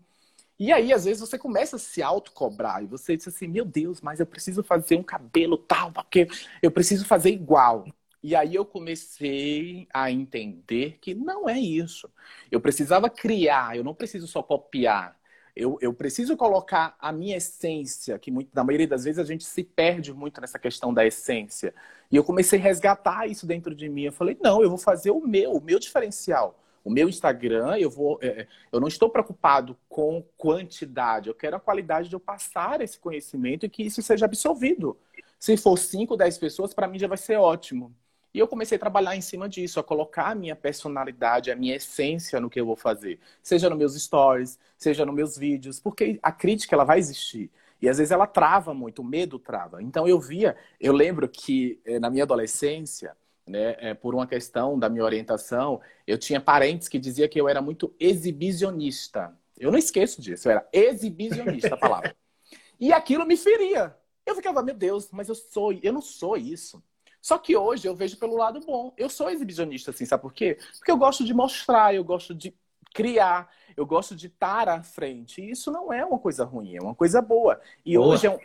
[0.58, 4.02] E aí, às vezes, você começa a se autocobrar e você diz assim: meu Deus,
[4.02, 6.28] mas eu preciso fazer um cabelo tal, porque
[6.62, 7.86] eu preciso fazer igual.
[8.26, 12.10] E aí eu comecei a entender que não é isso.
[12.52, 15.16] Eu precisava criar, eu não preciso só copiar.
[15.56, 19.44] Eu, eu preciso colocar a minha essência, que muito, na maioria das vezes a gente
[19.44, 21.72] se perde muito nessa questão da essência.
[22.12, 24.06] E eu comecei a resgatar isso dentro de mim.
[24.06, 26.60] Eu falei, não, eu vou fazer o meu, o meu diferencial.
[26.84, 31.58] O meu Instagram, eu vou, é, é, eu não estou preocupado com quantidade, eu quero
[31.58, 34.98] a qualidade de eu passar esse conhecimento e que isso seja absorvido.
[35.40, 37.96] Se for 5, 10 pessoas, para mim já vai ser ótimo.
[38.36, 41.74] E eu comecei a trabalhar em cima disso, a colocar a minha personalidade, a minha
[41.74, 43.18] essência no que eu vou fazer.
[43.42, 47.50] Seja nos meus stories, seja nos meus vídeos, porque a crítica ela vai existir.
[47.82, 49.82] E às vezes ela trava muito, o medo trava.
[49.82, 53.16] Então eu via, eu lembro que eh, na minha adolescência,
[53.48, 57.48] né, é, por uma questão da minha orientação, eu tinha parentes que diziam que eu
[57.48, 59.34] era muito exibicionista.
[59.58, 62.14] Eu não esqueço disso, eu era exibicionista a palavra.
[62.78, 63.96] e aquilo me feria.
[64.26, 66.84] Eu ficava, meu Deus, mas eu sou, eu não sou isso.
[67.26, 68.94] Só que hoje eu vejo pelo lado bom.
[68.96, 70.60] Eu sou exibicionista, assim, sabe por quê?
[70.78, 72.56] Porque eu gosto de mostrar, eu gosto de
[72.94, 75.42] criar, eu gosto de estar à frente.
[75.42, 77.60] E isso não é uma coisa ruim, é uma coisa boa.
[77.84, 78.10] E boa.
[78.10, 78.38] hoje, é um,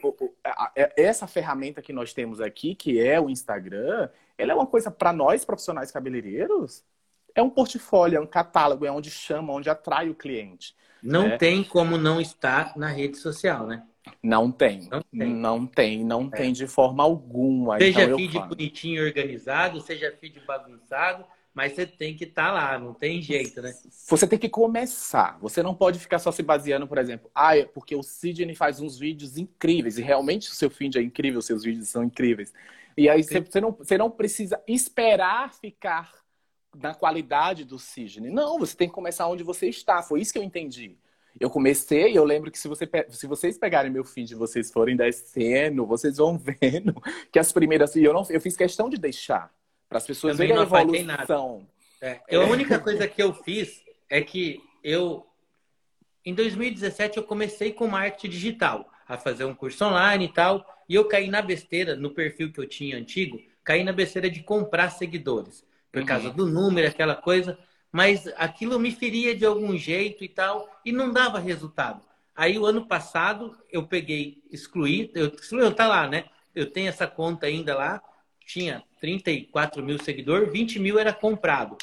[0.75, 4.91] é, essa ferramenta que nós temos aqui, que é o Instagram, ela é uma coisa
[4.91, 6.83] para nós, profissionais cabeleireiros,
[7.35, 10.75] é um portfólio, é um catálogo, é onde chama, onde atrai o cliente.
[11.03, 11.37] Não né?
[11.37, 13.87] tem como não estar na rede social, né?
[14.23, 14.89] Não tem.
[14.91, 16.37] Não tem, não tem, não é.
[16.37, 17.79] tem de forma alguma.
[17.79, 22.79] Seja então, feed bonitinho organizado, seja feed bagunçado, mas você tem que estar tá lá,
[22.79, 23.73] não tem jeito, né?
[24.09, 25.39] Você tem que começar.
[25.41, 28.81] Você não pode ficar só se baseando, por exemplo, ah, é porque o Sidney faz
[28.81, 32.53] uns vídeos incríveis e realmente o seu feed é incrível, seus vídeos são incríveis.
[32.97, 36.13] E aí você, não, você não precisa esperar ficar
[36.77, 38.31] na qualidade do Sidney.
[38.31, 40.03] Não, você tem que começar onde você está.
[40.03, 40.97] Foi isso que eu entendi.
[41.41, 44.95] Eu comecei, eu lembro que se, você, se vocês pegarem meu feed e vocês forem
[44.95, 46.95] descendo, vocês vão vendo
[47.33, 47.97] que as primeiras.
[47.97, 49.51] Eu, não, eu fiz questão de deixar
[49.89, 51.67] para as pessoas verem a evolução.
[51.99, 55.27] É, eu, a única coisa que eu fiz é que eu.
[56.23, 60.95] Em 2017 eu comecei com marketing digital, a fazer um curso online e tal, e
[60.95, 64.91] eu caí na besteira, no perfil que eu tinha antigo, caí na besteira de comprar
[64.91, 65.65] seguidores.
[65.91, 66.07] Por uhum.
[66.07, 67.59] causa do número, aquela coisa
[67.93, 72.01] mas aquilo me feria de algum jeito e tal, e não dava resultado.
[72.35, 76.25] Aí o ano passado eu peguei, excluí, eu excluí, tá lá, né?
[76.55, 78.03] Eu tenho essa conta ainda lá,
[78.47, 81.77] tinha 34 mil seguidores, 20 mil era comprado.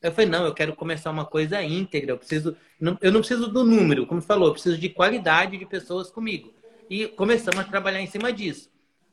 [0.00, 3.48] Eu falei, não, eu quero começar uma coisa íntegra, eu preciso, não, eu não preciso
[3.48, 6.52] do número, como falou, eu preciso de qualidade de pessoas comigo.
[6.90, 8.70] E começamos a trabalhar em cima disso.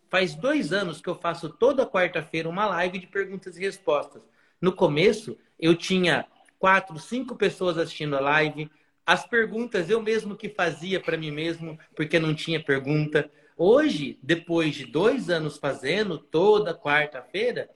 [0.09, 4.21] Faz dois anos que eu faço toda quarta-feira uma live de perguntas e respostas.
[4.59, 6.27] No começo, eu tinha
[6.61, 8.69] quatro, cinco pessoas assistindo a live.
[9.03, 13.31] As perguntas eu mesmo que fazia para mim mesmo, porque não tinha pergunta.
[13.57, 17.67] Hoje, depois de dois anos fazendo, toda quarta-feira,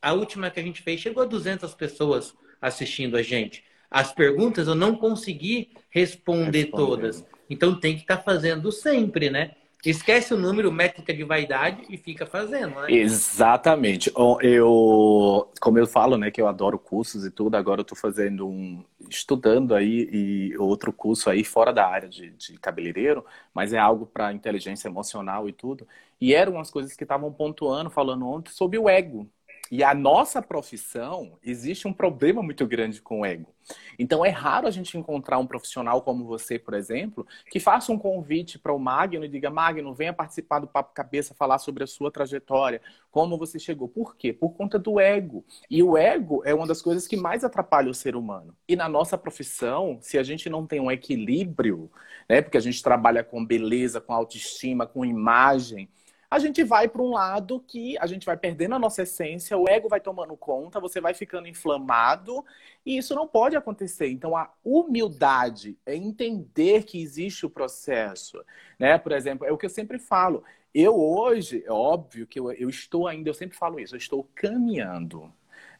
[0.00, 3.64] a última que a gente fez chegou a 200 pessoas assistindo a gente.
[3.90, 7.26] As perguntas eu não consegui responder todas.
[7.50, 9.56] Então tem que estar tá fazendo sempre, né?
[9.84, 12.86] Esquece o número, métrica de vaidade e fica fazendo, né?
[12.88, 14.12] Exatamente.
[14.40, 18.46] Eu, como eu falo, né, que eu adoro cursos e tudo, agora eu tô fazendo
[18.46, 23.78] um, estudando aí e outro curso aí fora da área de, de cabeleireiro, mas é
[23.78, 25.86] algo para inteligência emocional e tudo.
[26.20, 29.28] E eram umas coisas que estavam pontuando, falando ontem sobre o ego,
[29.72, 33.54] e a nossa profissão, existe um problema muito grande com o ego.
[33.98, 37.96] Então é raro a gente encontrar um profissional como você, por exemplo, que faça um
[37.96, 41.86] convite para o Magno e diga: Magno, venha participar do Papo Cabeça, falar sobre a
[41.86, 43.88] sua trajetória, como você chegou.
[43.88, 44.30] Por quê?
[44.30, 45.42] Por conta do ego.
[45.70, 48.54] E o ego é uma das coisas que mais atrapalha o ser humano.
[48.68, 51.90] E na nossa profissão, se a gente não tem um equilíbrio,
[52.28, 55.88] né, porque a gente trabalha com beleza, com autoestima, com imagem
[56.32, 59.68] a gente vai para um lado que a gente vai perdendo a nossa essência, o
[59.68, 62.42] ego vai tomando conta, você vai ficando inflamado,
[62.86, 64.08] e isso não pode acontecer.
[64.08, 68.42] Então, a humildade é entender que existe o processo.
[68.78, 68.96] Né?
[68.96, 70.42] Por exemplo, é o que eu sempre falo.
[70.74, 74.26] Eu hoje, é óbvio que eu, eu estou ainda, eu sempre falo isso, eu estou
[74.34, 75.30] caminhando.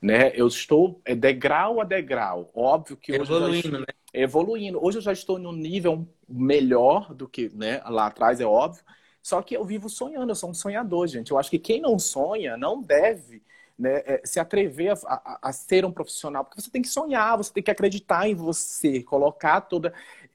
[0.03, 0.33] Né?
[0.35, 2.51] Eu estou é, degrau a degrau.
[2.55, 3.87] Óbvio que hoje evoluindo, estou, né?
[4.12, 4.85] Evoluindo.
[4.85, 8.85] Hoje eu já estou no nível melhor do que né, lá atrás, é óbvio.
[9.22, 11.30] Só que eu vivo sonhando, eu sou um sonhador, gente.
[11.30, 13.42] Eu acho que quem não sonha não deve
[13.78, 17.37] né, é, se atrever a, a, a, ser um profissional, porque você tem que sonhar,
[17.37, 19.94] você tem que acreditar em você, colocar toda.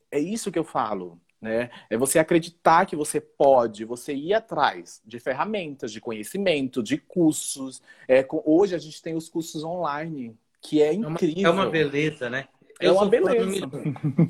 [0.10, 1.19] É isso que eu falo.
[1.39, 1.69] Né?
[1.89, 7.82] É você acreditar que você pode, você ir atrás de ferramentas, de conhecimento, de cursos.
[8.08, 11.45] É, hoje a gente tem os cursos online, que é incrível.
[11.45, 12.47] É uma, é uma beleza, né?
[12.80, 13.69] É eu uma beleza.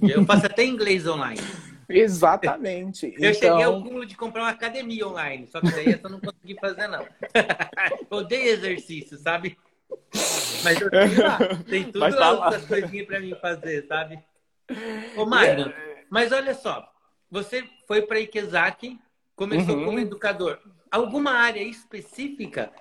[0.02, 1.42] Eu faço até inglês online.
[1.90, 3.06] Exatamente.
[3.06, 3.34] Eu então...
[3.34, 6.88] cheguei ao cúmulo de comprar uma academia online, só que daí eu não consegui fazer,
[6.88, 7.08] não.
[8.10, 9.58] Odeio exercício, sabe?
[10.64, 11.40] Mas eu tenho lá.
[11.70, 14.20] Tem tudo Mas tá outras coisinhas para mim fazer, sabe?
[15.16, 15.74] Ô, Magno,
[16.10, 16.92] mas olha só.
[17.32, 19.00] Você foi para Ikezaki,
[19.36, 19.86] começou uhum.
[19.86, 20.60] como educador.
[20.92, 22.72] Alguma área específica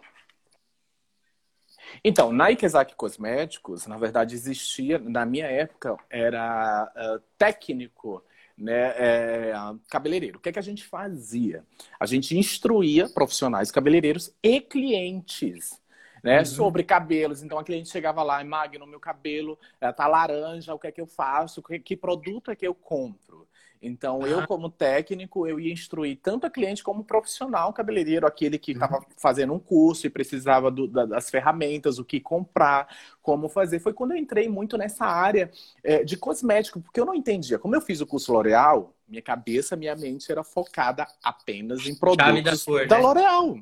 [2.02, 8.24] então, na Ikezaki Cosméticos, na verdade, existia, na minha época, era uh, técnico
[8.56, 9.52] né, é,
[9.88, 10.38] cabeleireiro.
[10.38, 11.64] O que, é que a gente fazia?
[12.00, 15.80] A gente instruía profissionais cabeleireiros e clientes.
[16.22, 16.44] Né, uhum.
[16.44, 17.40] sobre cabelos.
[17.40, 21.00] Então a cliente chegava lá, Magno, meu cabelo é, tá laranja, o que é que
[21.00, 21.62] eu faço?
[21.62, 23.46] Que, que produto é que eu compro?
[23.80, 28.58] Então, eu, como técnico, eu ia instruir tanto a cliente como o profissional cabeleireiro, aquele
[28.58, 29.04] que estava uhum.
[29.16, 32.88] fazendo um curso e precisava do, da, das ferramentas, o que comprar,
[33.22, 33.78] como fazer.
[33.78, 35.50] Foi quando eu entrei muito nessa área
[35.84, 37.58] é, de cosmético, porque eu não entendia.
[37.58, 42.64] Como eu fiz o curso L'Oréal, minha cabeça, minha mente era focada apenas em produtos
[42.64, 43.02] da, da né?
[43.02, 43.58] L'Oréal.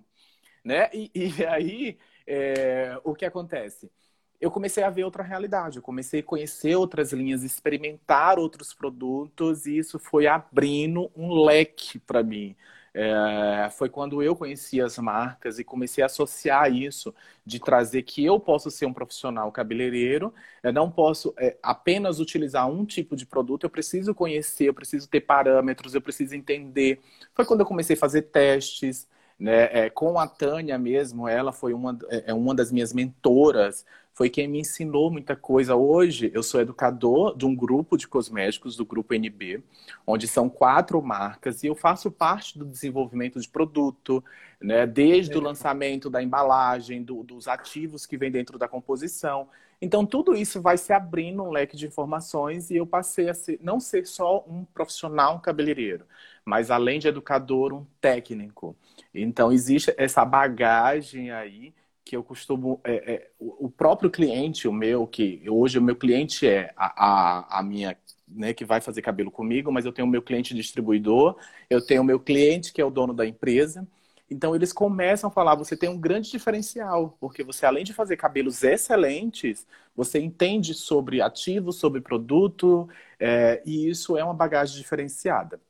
[0.64, 0.88] Né?
[0.92, 3.90] E, e aí, é, o que acontece?
[4.44, 9.64] Eu comecei a ver outra realidade, eu comecei a conhecer outras linhas, experimentar outros produtos,
[9.64, 12.54] e isso foi abrindo um leque para mim.
[12.92, 18.22] É, foi quando eu conheci as marcas e comecei a associar isso, de trazer que
[18.22, 23.24] eu posso ser um profissional cabeleireiro, eu não posso é, apenas utilizar um tipo de
[23.24, 27.00] produto, eu preciso conhecer, eu preciso ter parâmetros, eu preciso entender.
[27.34, 31.74] Foi quando eu comecei a fazer testes, né, é, com a Tânia mesmo, ela foi
[31.74, 35.74] uma, é, é uma das minhas mentoras foi quem me ensinou muita coisa.
[35.74, 39.62] Hoje, eu sou educador de um grupo de cosméticos, do grupo NB,
[40.06, 44.24] onde são quatro marcas, e eu faço parte do desenvolvimento de produto,
[44.60, 44.86] né?
[44.86, 45.36] desde é.
[45.36, 49.48] o lançamento da embalagem, do, dos ativos que vem dentro da composição.
[49.82, 53.58] Então, tudo isso vai se abrindo um leque de informações e eu passei a ser,
[53.60, 56.06] não ser só um profissional cabeleireiro,
[56.44, 58.76] mas além de educador, um técnico.
[59.12, 61.74] Então, existe essa bagagem aí
[62.04, 62.80] que eu costumo.
[62.84, 67.60] É, é, o próprio cliente, o meu, que hoje o meu cliente é a, a,
[67.60, 67.96] a minha.
[68.26, 71.36] Né, que vai fazer cabelo comigo, mas eu tenho o meu cliente distribuidor,
[71.68, 73.86] eu tenho o meu cliente que é o dono da empresa.
[74.30, 78.16] Então eles começam a falar: você tem um grande diferencial, porque você, além de fazer
[78.16, 82.88] cabelos excelentes, você entende sobre ativos, sobre produto,
[83.18, 85.60] é, e isso é uma bagagem diferenciada.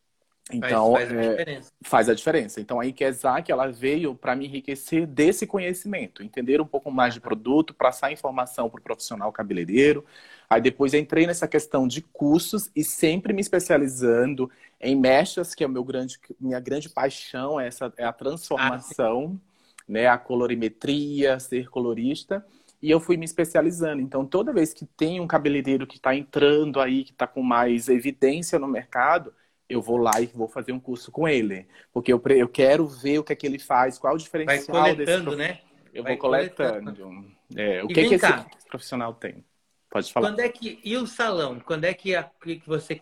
[0.53, 2.61] Então, faz, faz, a é, faz, a diferença.
[2.61, 7.21] Então, a Ikezak, ela veio para me enriquecer desse conhecimento, entender um pouco mais de
[7.21, 10.05] produto, passar informação para o profissional cabeleireiro.
[10.49, 15.67] Aí depois entrei nessa questão de cursos e sempre me especializando em mechas, que é
[15.67, 21.41] o meu grande, minha grande paixão, é essa é a transformação, ah, né, a colorimetria,
[21.41, 22.45] ser colorista.
[22.83, 24.03] E eu fui me especializando.
[24.03, 27.89] Então, toda vez que tem um cabeleireiro que está entrando aí, que está com mais
[27.89, 29.33] evidência no mercado,
[29.69, 31.67] eu vou lá e vou fazer um curso com ele.
[31.93, 34.95] Porque eu, eu quero ver o que é que ele faz, qual o diferencial Vai
[34.95, 35.61] coletando, desse né?
[35.93, 36.95] Eu Vai vou coletando.
[36.95, 37.33] coletando.
[37.57, 39.45] É, o que, que esse profissional tem?
[39.89, 40.29] Pode falar.
[40.29, 41.61] Quando é que e o salão?
[41.61, 43.01] Quando é que, a, que você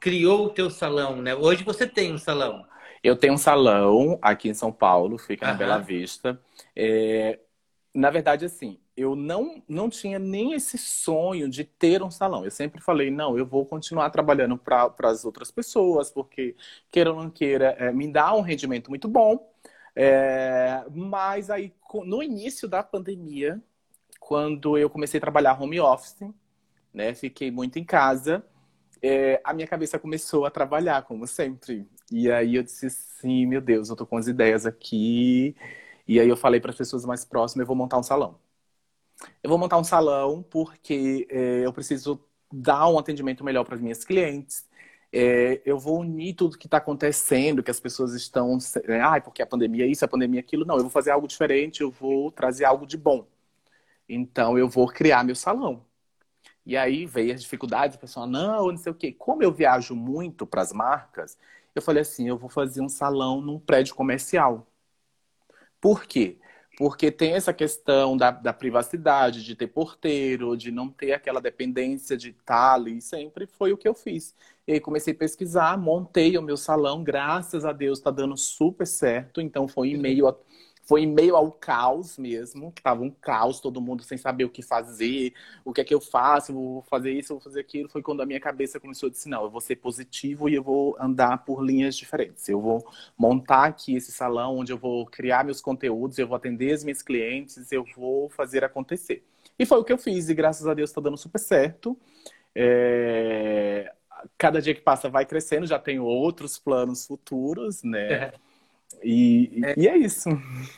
[0.00, 1.34] criou o teu salão, né?
[1.34, 2.66] Hoje você tem um salão.
[3.02, 6.40] Eu tenho um salão aqui em São Paulo, fica na Bela Vista.
[6.74, 7.38] É,
[7.94, 12.44] na verdade, assim, eu não, não tinha nem esse sonho de ter um salão.
[12.44, 16.56] Eu sempre falei, não, eu vou continuar trabalhando para as outras pessoas, porque,
[16.90, 19.50] queira ou não queira, é, me dá um rendimento muito bom.
[19.96, 21.72] É, mas aí,
[22.04, 23.60] no início da pandemia,
[24.20, 26.22] quando eu comecei a trabalhar home office,
[26.92, 28.44] né, fiquei muito em casa,
[29.02, 31.88] é, a minha cabeça começou a trabalhar, como sempre.
[32.12, 35.56] E aí eu disse assim, meu Deus, eu tô com as ideias aqui.
[36.06, 38.38] E aí eu falei para as pessoas mais próximas, eu vou montar um salão.
[39.42, 42.20] Eu vou montar um salão porque é, eu preciso
[42.52, 44.68] dar um atendimento melhor para as minhas clientes.
[45.12, 48.58] É, eu vou unir tudo que está acontecendo, que as pessoas estão.
[48.84, 50.64] É, ah, porque a pandemia é isso, a pandemia é aquilo.
[50.64, 53.26] Não, eu vou fazer algo diferente, eu vou trazer algo de bom.
[54.08, 55.84] Então, eu vou criar meu salão.
[56.66, 59.12] E aí veio as dificuldades, o pessoal, não, não sei o quê.
[59.12, 61.36] Como eu viajo muito para as marcas,
[61.74, 64.66] eu falei assim: eu vou fazer um salão num prédio comercial.
[65.80, 66.38] Por quê?
[66.80, 72.16] Porque tem essa questão da, da, privacidade, de ter porteiro, de não ter aquela dependência
[72.16, 73.02] de estar ali.
[73.02, 74.34] Sempre foi o que eu fiz.
[74.66, 79.42] E comecei a pesquisar, montei o meu salão, graças a Deus está dando super certo.
[79.42, 80.34] Então foi em meio a
[80.82, 84.50] foi em meio ao caos mesmo, que tava um caos, todo mundo sem saber o
[84.50, 85.32] que fazer,
[85.64, 87.88] o que é que eu faço, vou fazer isso, vou fazer aquilo.
[87.88, 90.62] Foi quando a minha cabeça começou a dizer, não, eu vou ser positivo e eu
[90.62, 92.48] vou andar por linhas diferentes.
[92.48, 92.84] Eu vou
[93.16, 97.02] montar aqui esse salão onde eu vou criar meus conteúdos, eu vou atender as minhas
[97.02, 99.24] clientes, eu vou fazer acontecer.
[99.58, 101.96] E foi o que eu fiz, e graças a Deus está dando super certo.
[102.54, 103.92] É...
[104.36, 108.12] cada dia que passa vai crescendo, já tenho outros planos futuros, né?
[108.12, 108.34] É.
[109.02, 109.74] E, é.
[109.76, 110.28] e é isso.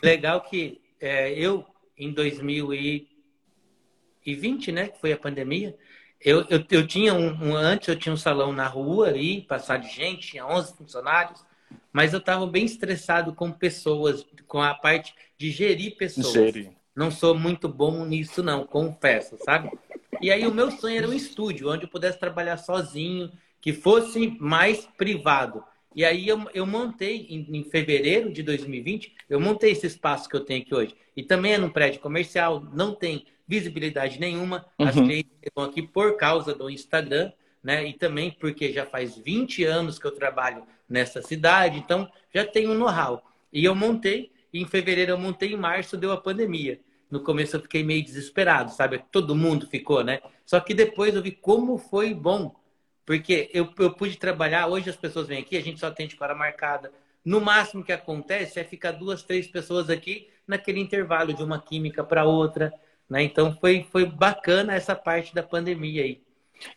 [0.01, 1.63] Legal que é, eu,
[1.97, 5.77] em 2020, né, que foi a pandemia,
[6.19, 9.77] eu, eu, eu tinha um, um, Antes eu tinha um salão na rua ali, passar
[9.77, 11.45] de gente, tinha 11 funcionários,
[11.91, 16.31] mas eu estava bem estressado com pessoas, com a parte de gerir pessoas.
[16.31, 16.71] Gerir.
[16.95, 19.69] Não sou muito bom nisso, não, confesso, sabe?
[20.21, 24.37] E aí o meu sonho era um estúdio onde eu pudesse trabalhar sozinho, que fosse
[24.39, 25.61] mais privado.
[25.95, 30.35] E aí eu, eu montei, em, em, fevereiro de 2020, eu montei esse espaço que
[30.35, 30.95] eu tenho aqui hoje.
[31.15, 34.65] E também é num prédio comercial, não tem visibilidade nenhuma.
[34.79, 34.87] Uhum.
[34.87, 37.31] As clientes estão aqui por causa do Instagram,
[37.63, 37.87] né?
[37.87, 42.71] E também porque já faz 20 anos que eu trabalho nessa cidade, então já tenho
[42.71, 43.23] um know-how.
[43.51, 46.79] E eu montei, e em fevereiro eu montei, em março deu a pandemia.
[47.09, 49.03] No começo eu fiquei meio desesperado, sabe?
[49.11, 50.19] Todo mundo ficou, né?
[50.45, 52.55] Só que depois eu vi como foi bom
[53.05, 56.35] porque eu, eu pude trabalhar, hoje as pessoas vêm aqui, a gente só atende para
[56.35, 56.91] marcada.
[57.23, 62.03] No máximo que acontece é ficar duas, três pessoas aqui naquele intervalo de uma química
[62.03, 62.73] para outra.
[63.09, 63.23] Né?
[63.23, 66.21] Então foi, foi bacana essa parte da pandemia aí.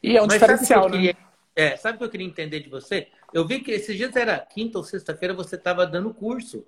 [0.03, 0.97] E é um Mas diferencial, né?
[0.97, 1.17] Queria,
[1.55, 3.09] é, sabe o que eu queria entender de você?
[3.33, 6.65] Eu vi que esses dias era quinta ou sexta-feira, você estava dando curso.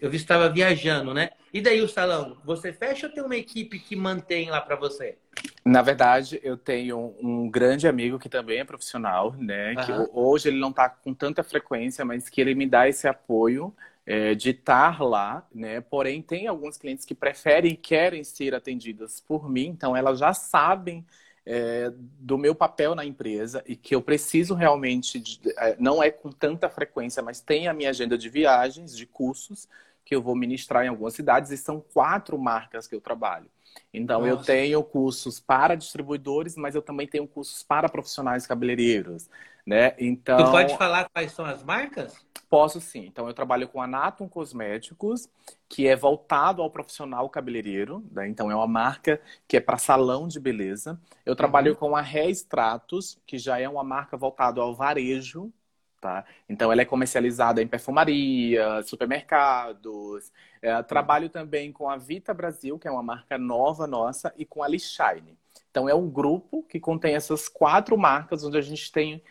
[0.00, 1.30] Eu estava viajando, né?
[1.52, 5.18] E daí o salão, você fecha ou tem uma equipe que mantém lá para você?
[5.64, 9.74] Na verdade, eu tenho um grande amigo que também é profissional, né?
[9.74, 9.84] Uhum.
[9.84, 13.74] Que hoje ele não está com tanta frequência, mas que ele me dá esse apoio
[14.06, 15.80] é, de estar lá, né?
[15.80, 20.32] Porém, tem alguns clientes que preferem e querem ser atendidas por mim, então elas já
[20.32, 21.04] sabem
[21.44, 26.10] é, do meu papel na empresa e que eu preciso realmente, de, é, não é
[26.10, 29.68] com tanta frequência, mas tem a minha agenda de viagens, de cursos,
[30.10, 33.48] que eu vou ministrar em algumas cidades, e são quatro marcas que eu trabalho.
[33.94, 34.32] Então, Nossa.
[34.32, 39.30] eu tenho cursos para distribuidores, mas eu também tenho cursos para profissionais cabeleireiros,
[39.64, 39.94] né?
[40.00, 40.36] Então...
[40.36, 42.18] Tu pode falar quais são as marcas?
[42.48, 43.06] Posso sim.
[43.06, 45.28] Então, eu trabalho com Anatom Cosméticos,
[45.68, 48.26] que é voltado ao profissional cabeleireiro, né?
[48.26, 51.00] Então, é uma marca que é para salão de beleza.
[51.24, 51.78] Eu trabalho uhum.
[51.78, 55.52] com a Reestratos, que já é uma marca voltada ao varejo,
[56.00, 56.24] Tá?
[56.48, 60.32] Então, ela é comercializada em perfumaria, supermercados.
[60.62, 64.62] É, trabalho também com a Vita Brasil, que é uma marca nova nossa, e com
[64.62, 65.36] a Lishine.
[65.70, 69.22] Então, é um grupo que contém essas quatro marcas, onde a gente tem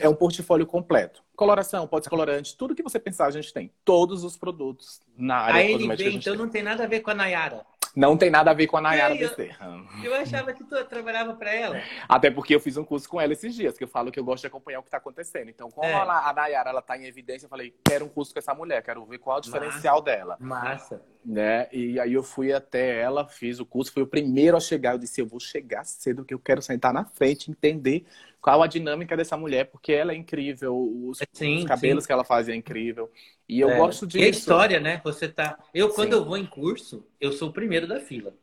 [0.00, 1.22] é um portfólio completo.
[1.36, 3.70] Coloração, pode ser colorante, tudo que você pensar a gente tem.
[3.84, 7.14] Todos os produtos na área a NB, então não tem nada a ver com a
[7.14, 7.66] Nayara.
[7.94, 9.84] Não tem nada a ver com a Nayara Bezerra.
[10.02, 11.80] Eu, eu achava que tu trabalhava para ela.
[12.08, 14.24] Até porque eu fiz um curso com ela esses dias, que eu falo que eu
[14.24, 15.50] gosto de acompanhar o que está acontecendo.
[15.50, 15.92] Então, como é.
[15.92, 18.82] a, a Nayara ela tá em evidência, eu falei, quero um curso com essa mulher,
[18.82, 20.04] quero ver qual é o diferencial Massa.
[20.04, 20.36] dela.
[20.40, 21.02] Massa.
[21.24, 21.68] Né?
[21.72, 24.94] E aí eu fui até ela, fiz o curso, fui o primeiro a chegar.
[24.94, 28.04] Eu disse, eu vou chegar cedo, que eu quero sentar na frente, entender
[28.40, 32.08] qual a dinâmica dessa mulher, porque ela é incrível, os, sim, os cabelos sim.
[32.08, 33.08] que ela faz é incrível.
[33.48, 33.76] E eu é.
[33.76, 34.24] gosto disso.
[34.24, 35.00] E a história, né?
[35.04, 35.56] Você tá.
[35.72, 36.18] Eu, quando sim.
[36.18, 38.34] eu vou em curso, eu sou o primeiro da fila.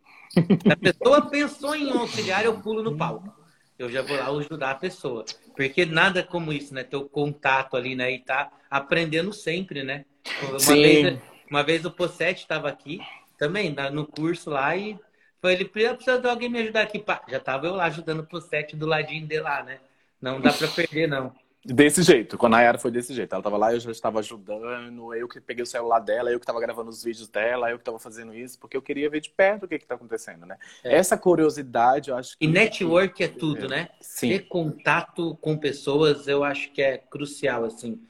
[0.72, 3.34] A pessoa pensou em um auxiliar, eu pulo no palco.
[3.78, 5.26] Eu já vou lá ajudar a pessoa.
[5.56, 6.84] Porque nada como isso, né?
[6.84, 8.12] Ter o contato ali, né?
[8.12, 10.06] E tá aprendendo sempre, né?
[10.48, 10.82] Uma, Sim.
[10.82, 11.20] Vez,
[11.50, 13.00] uma vez o Possete estava aqui,
[13.38, 15.00] também, no curso lá, e
[15.42, 17.00] foi ele, precisa de alguém me ajudar aqui.
[17.00, 19.80] Pá, já tava eu lá ajudando o Possete do ladinho de lá, né?
[20.22, 21.34] Não dá para perder, não.
[21.64, 23.34] Desse jeito, com a Nayara foi desse jeito.
[23.34, 26.44] Ela tava lá, eu já estava ajudando, eu que peguei o celular dela, eu que
[26.44, 29.30] estava gravando os vídeos dela, eu que estava fazendo isso, porque eu queria ver de
[29.30, 30.58] perto o que está acontecendo, né?
[30.84, 30.96] É.
[30.96, 32.46] Essa curiosidade, eu acho que.
[32.46, 33.90] E network é tudo, né?
[34.00, 34.30] Sim.
[34.30, 38.02] Ter contato com pessoas, eu acho que é crucial, assim.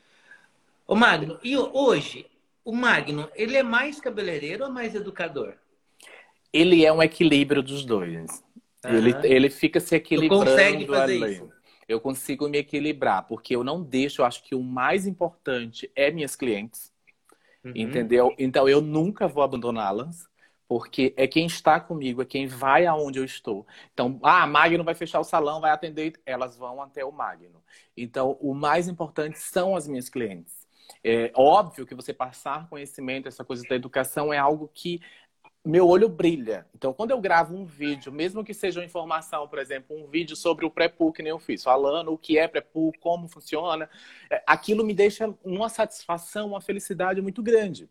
[0.87, 2.28] Ô, Magno, e hoje,
[2.69, 5.55] o Magno, ele é mais cabeleireiro ou mais educador?
[6.51, 8.43] Ele é um equilíbrio dos dois.
[8.85, 8.91] Uhum.
[8.91, 10.45] Ele, ele fica se equilibrando.
[10.45, 11.33] Tu consegue fazer ali.
[11.33, 11.59] isso?
[11.89, 16.11] eu consigo me equilibrar, porque eu não deixo, eu acho que o mais importante é
[16.11, 16.93] minhas clientes,
[17.65, 17.73] uhum.
[17.75, 18.33] entendeu?
[18.37, 20.29] Então eu nunca vou abandoná-las,
[20.67, 23.65] porque é quem está comigo, é quem vai aonde eu estou.
[23.91, 27.63] Então, ah, Magno vai fechar o salão, vai atender, elas vão até o Magno.
[27.97, 30.58] Então, o mais importante são as minhas clientes.
[31.03, 35.01] É óbvio que você passar conhecimento, essa coisa da educação é algo que
[35.63, 36.65] meu olho brilha.
[36.73, 40.35] Então, quando eu gravo um vídeo, mesmo que seja uma informação, por exemplo, um vídeo
[40.35, 43.89] sobre o pré-pool que nem eu fiz, falando o que é pré-pool, como funciona,
[44.29, 47.89] é, aquilo me deixa uma satisfação, uma felicidade muito grande.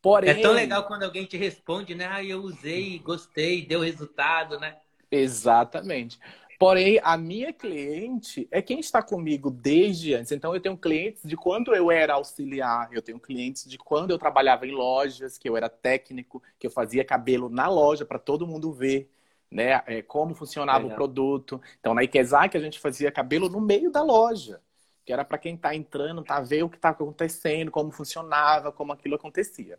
[0.00, 0.30] Porém...
[0.30, 2.08] É tão legal quando alguém te responde, né?
[2.10, 4.76] Ah, eu usei, gostei, deu resultado, né?
[5.10, 6.18] Exatamente.
[6.60, 10.30] Porém, a minha cliente é quem está comigo desde antes.
[10.30, 14.18] Então, eu tenho clientes de quando eu era auxiliar, eu tenho clientes de quando eu
[14.18, 18.46] trabalhava em lojas, que eu era técnico, que eu fazia cabelo na loja para todo
[18.46, 19.10] mundo ver.
[19.50, 19.82] né?
[19.86, 20.92] É, como funcionava Legal.
[20.92, 21.62] o produto.
[21.80, 24.60] Então, na Ikezaki, a gente fazia cabelo no meio da loja,
[25.06, 28.92] que era para quem está entrando, tá ver o que está acontecendo, como funcionava, como
[28.92, 29.78] aquilo acontecia.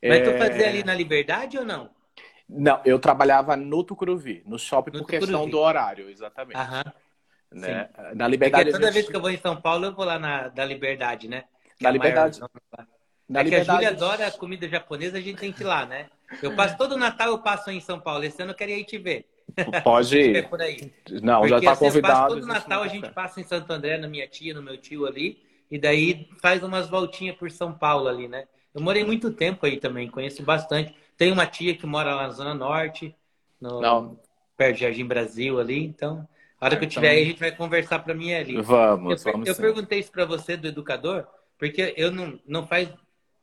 [0.00, 0.32] Mas é...
[0.32, 1.90] tu fazia ali na Liberdade ou não?
[2.52, 5.26] Não, eu trabalhava no Tucuruvi, no shopping, no por Tucuruvi.
[5.26, 6.56] questão do horário, exatamente.
[6.56, 6.84] Aham.
[7.52, 7.88] Né?
[8.14, 8.64] Na Liberdade.
[8.64, 8.94] Porque toda gente...
[8.94, 11.44] vez que eu vou em São Paulo, eu vou lá na da Liberdade, né?
[11.76, 12.40] Que na é Liberdade.
[13.28, 13.48] Na é Liberdade...
[13.48, 16.08] que a Júlia adora a comida japonesa, a gente tem que ir lá, né?
[16.42, 18.24] Eu passo todo o Natal, eu passo em São Paulo.
[18.24, 19.28] Esse ano eu queria ir te ver.
[19.82, 20.48] Pode ir.
[20.48, 20.92] por aí.
[21.22, 22.34] Não, Porque já está convidado.
[22.34, 25.42] Todo Natal a gente passa em Santo André, na minha tia, no meu tio ali,
[25.70, 28.46] e daí faz umas voltinhas por São Paulo ali, né?
[28.72, 30.94] Eu morei muito tempo aí também, conheço bastante.
[31.20, 33.14] Tem uma tia que mora lá na Zona Norte,
[33.60, 34.18] no, Não.
[34.56, 36.26] perto de Jardim Brasil ali, então.
[36.58, 37.18] A hora que eu estiver então...
[37.18, 38.54] aí, a gente vai conversar para mim ali.
[38.62, 39.46] Vamos, eu, vamos.
[39.46, 39.60] Eu sim.
[39.60, 41.26] perguntei isso para você do educador,
[41.58, 42.88] porque eu não, não faz.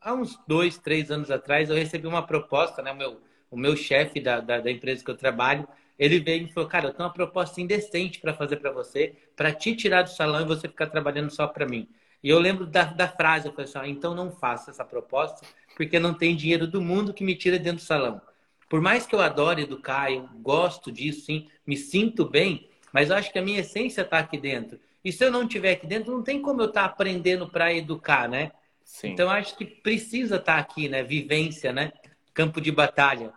[0.01, 2.91] Há uns dois, três anos atrás, eu recebi uma proposta, né?
[2.91, 3.21] O meu,
[3.51, 5.67] o meu chefe da, da, da empresa que eu trabalho,
[5.99, 9.13] ele veio e me falou: Cara, eu tenho uma proposta indecente para fazer para você,
[9.35, 11.87] para te tirar do salão e você ficar trabalhando só para mim.
[12.23, 15.45] E eu lembro da, da frase, eu falei assim, ah, então não faça essa proposta,
[15.77, 18.19] porque não tem dinheiro do mundo que me tira dentro do salão.
[18.67, 23.15] Por mais que eu adore educar, eu gosto disso, sim, me sinto bem, mas eu
[23.15, 24.79] acho que a minha essência está aqui dentro.
[25.05, 27.71] E se eu não estiver aqui dentro, não tem como eu estar tá aprendendo para
[27.71, 28.51] educar, né?
[28.83, 29.09] Sim.
[29.09, 31.03] Então, eu acho que precisa estar tá aqui, né?
[31.03, 31.93] Vivência, né?
[32.33, 33.31] Campo de batalha.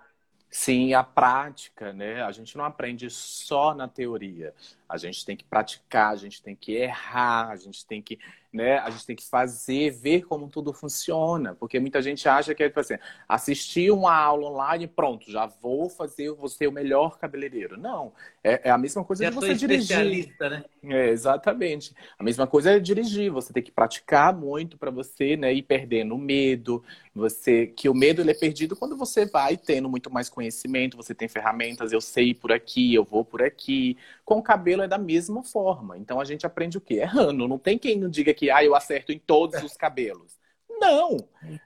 [0.48, 2.22] Sim, a prática, né?
[2.22, 4.54] A gente não aprende só na teoria.
[4.90, 8.18] A gente tem que praticar, a gente tem que errar, a gente tem que
[8.52, 8.78] né?
[8.78, 12.68] A gente tem que fazer, ver como tudo funciona, porque muita gente acha que é
[12.68, 12.96] tipo assim,
[13.28, 17.78] assistir uma aula online, pronto, já vou fazer você o melhor cabeleireiro.
[17.78, 18.12] Não,
[18.42, 20.34] é, é a mesma coisa já de você dirigir.
[20.40, 20.64] Né?
[20.82, 21.94] É, exatamente.
[22.18, 26.14] A mesma coisa é dirigir, você tem que praticar muito para você, né, ir perdendo
[26.14, 26.82] o medo,
[27.14, 31.14] você que o medo ele é perdido quando você vai tendo muito mais conhecimento, você
[31.14, 33.96] tem ferramentas, eu sei por aqui, eu vou por aqui.
[34.30, 35.98] Com o cabelo é da mesma forma.
[35.98, 37.00] Então a gente aprende o quê?
[37.00, 37.48] Errando.
[37.48, 40.38] Não tem quem não diga que ah, eu acerto em todos os cabelos.
[40.68, 41.16] Não,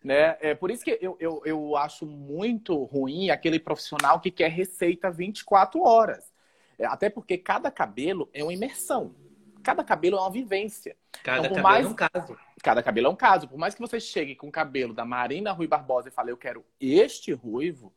[0.02, 0.38] né?
[0.40, 5.10] É por isso que eu, eu, eu acho muito ruim aquele profissional que quer receita
[5.10, 6.32] 24 horas.
[6.78, 9.14] É, até porque cada cabelo é uma imersão.
[9.62, 10.96] Cada cabelo é uma vivência.
[11.22, 11.84] Cada então, cabelo mais...
[11.84, 12.36] é um caso.
[12.62, 13.46] Cada cabelo é um caso.
[13.46, 16.38] Por mais que você chegue com o cabelo da Marina Rui Barbosa e fale, eu
[16.38, 17.92] quero este ruivo,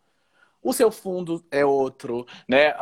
[0.61, 2.73] o seu fundo é outro, né?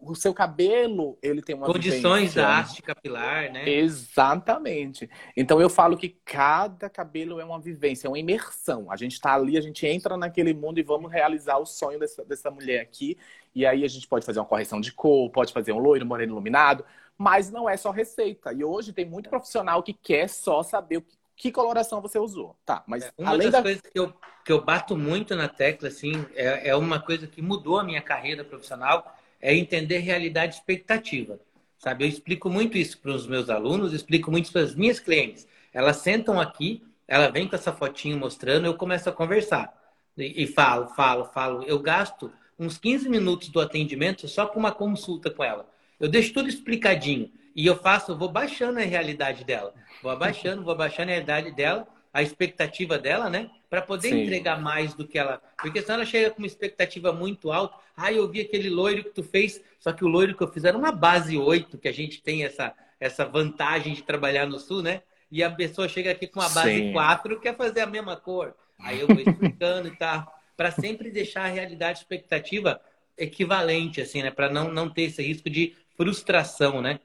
[0.00, 2.42] O, seu cabelo, ele tem uma condições vivência.
[2.42, 3.68] da haste capilar, né?
[3.68, 5.10] Exatamente.
[5.36, 8.90] Então eu falo que cada cabelo é uma vivência, é uma imersão.
[8.90, 12.24] A gente está ali, a gente entra naquele mundo e vamos realizar o sonho dessa,
[12.24, 13.18] dessa mulher aqui.
[13.54, 16.32] E aí a gente pode fazer uma correção de cor, pode fazer um loiro, moreno
[16.32, 16.84] iluminado,
[17.16, 18.52] mas não é só receita.
[18.52, 22.56] E hoje tem muito profissional que quer só saber o que que coloração você usou.
[22.64, 23.62] Tá, mas é, uma além das da...
[23.62, 24.12] coisas que eu,
[24.44, 28.00] que eu bato muito na tecla, assim, é, é uma coisa que mudou a minha
[28.00, 31.38] carreira profissional, é entender realidade e expectativa.
[31.78, 35.46] Sabe, eu explico muito isso para os meus alunos, explico muito para as minhas clientes.
[35.72, 39.70] Elas sentam aqui, ela vem com essa fotinho mostrando, eu começo a conversar.
[40.16, 41.62] E, e falo, falo, falo.
[41.64, 45.68] Eu gasto uns 15 minutos do atendimento só para uma consulta com ela.
[46.00, 47.30] Eu deixo tudo explicadinho.
[47.54, 49.72] E eu faço, eu vou baixando a realidade dela.
[50.02, 53.50] Vou abaixando, vou abaixando a realidade dela, a expectativa dela, né?
[53.70, 54.22] Para poder Sim.
[54.22, 55.40] entregar mais do que ela.
[55.60, 57.76] Porque senão ela chega com uma expectativa muito alta.
[57.96, 60.64] Ah, eu vi aquele loiro que tu fez, só que o loiro que eu fiz
[60.64, 64.82] era uma base 8, que a gente tem essa, essa vantagem de trabalhar no sul,
[64.82, 65.02] né?
[65.30, 66.92] E a pessoa chega aqui com uma base Sim.
[66.92, 68.54] 4 quer fazer a mesma cor.
[68.80, 70.32] Aí eu vou explicando e tal.
[70.56, 72.80] Para sempre deixar a realidade expectativa
[73.16, 74.30] equivalente, assim, né?
[74.30, 77.00] Para não, não ter esse risco de frustração, né?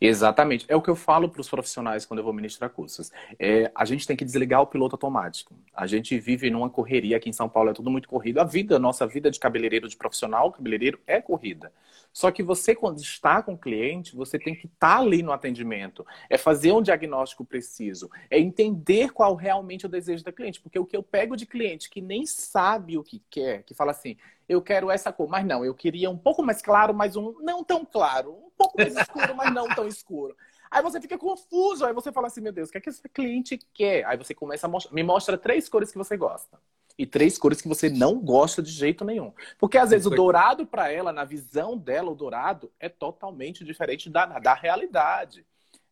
[0.00, 0.64] Exatamente.
[0.68, 3.10] É o que eu falo para os profissionais quando eu vou ministrar cursos.
[3.38, 5.54] É, a gente tem que desligar o piloto automático.
[5.74, 8.38] A gente vive numa correria aqui em São Paulo, é tudo muito corrido.
[8.38, 11.72] A vida, nossa vida de cabeleireiro, de profissional cabeleireiro, é corrida.
[12.12, 15.32] Só que você, quando está com o cliente, você tem que estar tá ali no
[15.32, 16.04] atendimento.
[16.28, 18.10] É fazer um diagnóstico preciso.
[18.30, 20.60] É entender qual realmente é o desejo da cliente.
[20.60, 23.92] Porque o que eu pego de cliente que nem sabe o que quer, que fala
[23.92, 24.16] assim,
[24.52, 27.64] eu quero essa cor, mas não, eu queria um pouco mais claro, mas um não
[27.64, 30.36] tão claro, um pouco mais escuro, mas não tão escuro.
[30.70, 33.06] Aí você fica confuso, aí você fala assim, meu Deus, o que é que esse
[33.08, 34.04] cliente quer?
[34.06, 36.58] Aí você começa a mostrar, me mostra três cores que você gosta.
[36.96, 39.32] E três cores que você não gosta de jeito nenhum.
[39.58, 44.08] Porque às vezes o dourado para ela, na visão dela, o dourado é totalmente diferente
[44.08, 45.44] da, da realidade.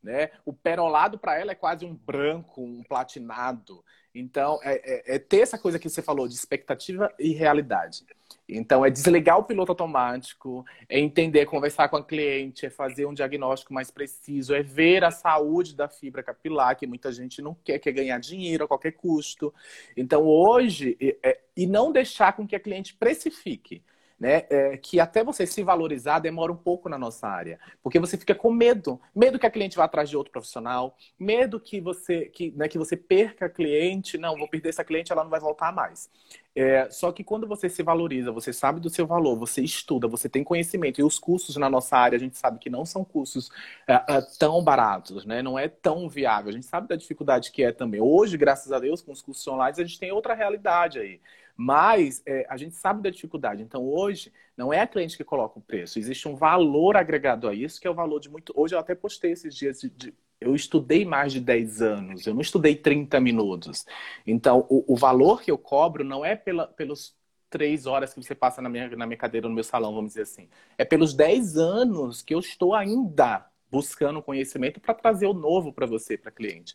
[0.03, 0.31] Né?
[0.45, 3.85] O perolado para ela é quase um branco, um platinado.
[4.15, 8.05] Então, é, é, é, ter essa coisa que você falou de expectativa e realidade.
[8.49, 13.15] Então, é desligar o piloto automático, é entender, conversar com a cliente, é fazer um
[13.15, 17.79] diagnóstico mais preciso, é ver a saúde da fibra capilar, que muita gente não quer,
[17.79, 19.55] quer ganhar dinheiro a qualquer custo.
[19.97, 23.83] Então, hoje, é, e não deixar com que a cliente precifique.
[24.21, 24.45] Né?
[24.51, 28.35] É, que até você se valorizar demora um pouco na nossa área, porque você fica
[28.35, 32.51] com medo, medo que a cliente vá atrás de outro profissional, medo que você que,
[32.51, 35.73] né, que você perca a cliente, não, vou perder essa cliente, ela não vai voltar
[35.73, 36.11] mais.
[36.55, 40.29] É, só que quando você se valoriza, você sabe do seu valor, você estuda, você
[40.29, 43.51] tem conhecimento e os cursos na nossa área a gente sabe que não são cursos
[43.87, 45.43] é, é, tão baratos, né?
[45.43, 46.51] Não é tão viável.
[46.51, 48.01] A gente sabe da dificuldade que é também.
[48.01, 51.21] Hoje, graças a Deus, com os cursos online a gente tem outra realidade aí.
[51.63, 53.63] Mas é, a gente sabe da dificuldade.
[53.63, 55.99] Então, hoje, não é a cliente que coloca o preço.
[55.99, 58.51] Existe um valor agregado a isso, que é o valor de muito.
[58.57, 60.15] Hoje eu até postei esses dias de, de...
[60.41, 63.85] Eu estudei mais de 10 anos, eu não estudei 30 minutos.
[64.27, 67.15] Então, o, o valor que eu cobro não é pela, pelos
[67.51, 70.23] três horas que você passa na minha, na minha cadeira, no meu salão, vamos dizer
[70.23, 70.49] assim.
[70.79, 75.85] É pelos 10 anos que eu estou ainda buscando conhecimento para trazer o novo para
[75.85, 76.75] você, para cliente.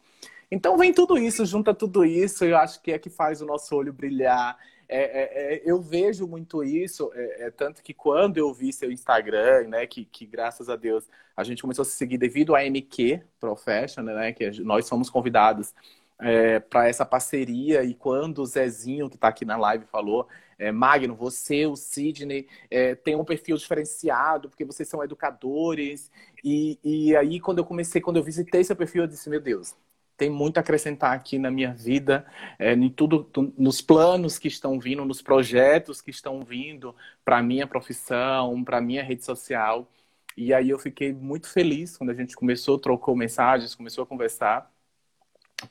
[0.51, 3.75] Então vem tudo isso, junta tudo isso, eu acho que é que faz o nosso
[3.75, 4.55] olho brilhar,
[4.87, 8.91] é, é, é, eu vejo muito isso, é, é, tanto que quando eu vi seu
[8.91, 12.63] Instagram, né, que, que graças a Deus a gente começou a se seguir devido à
[12.63, 15.73] MQ Professional, né, que nós fomos convidados
[16.19, 20.27] é, para essa parceria, e quando o Zezinho, que está aqui na live, falou,
[20.73, 22.47] Magno, você, o Sidney,
[23.03, 26.09] tem um perfil diferenciado, porque vocês são educadores.
[26.41, 29.75] E, e aí, quando eu comecei, quando eu visitei seu perfil, eu disse, meu Deus,
[30.17, 32.25] tem muito a acrescentar aqui na minha vida,
[32.57, 37.43] é, em tudo, nos planos que estão vindo, nos projetos que estão vindo para a
[37.43, 39.89] minha profissão, para a minha rede social.
[40.37, 44.71] E aí eu fiquei muito feliz quando a gente começou, trocou mensagens, começou a conversar.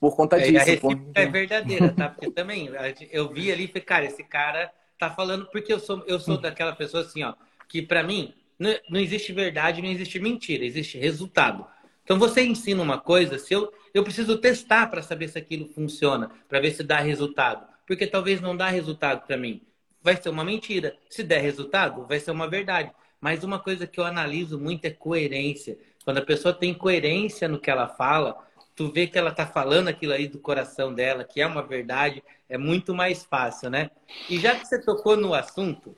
[0.01, 0.73] Por conta é, disso.
[0.73, 1.03] A porque...
[1.15, 2.09] é verdadeira, tá?
[2.09, 2.71] Porque também
[3.11, 6.39] eu vi ali e falei, cara, esse cara tá falando porque eu sou, eu sou
[6.39, 7.35] daquela pessoa assim, ó,
[7.69, 11.67] que para mim não, não existe verdade, não existe mentira, existe resultado.
[12.05, 16.31] Então você ensina uma coisa, se eu, eu preciso testar para saber se aquilo funciona,
[16.49, 17.67] para ver se dá resultado.
[17.87, 19.63] Porque talvez não dá resultado para mim.
[20.03, 20.97] Vai ser uma mentira.
[21.09, 22.93] Se der resultado, vai ser uma verdade.
[23.21, 25.79] Mas uma coisa que eu analiso muito é coerência.
[26.05, 28.37] Quando a pessoa tem coerência no que ela fala,
[28.77, 32.23] tu vê que ela está falando aquilo aí do coração dela, que é uma verdade,
[32.49, 33.91] é muito mais fácil, né?
[34.29, 35.97] E já que você tocou no assunto,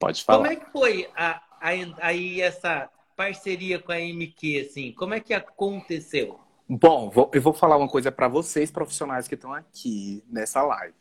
[0.00, 0.48] pode falar.
[0.48, 4.92] Como é que foi a, a, aí essa parceria com a MQ, assim?
[4.92, 6.40] Como é que aconteceu?
[6.68, 10.94] Bom, vou, eu vou falar uma coisa para vocês, profissionais que estão aqui nessa live.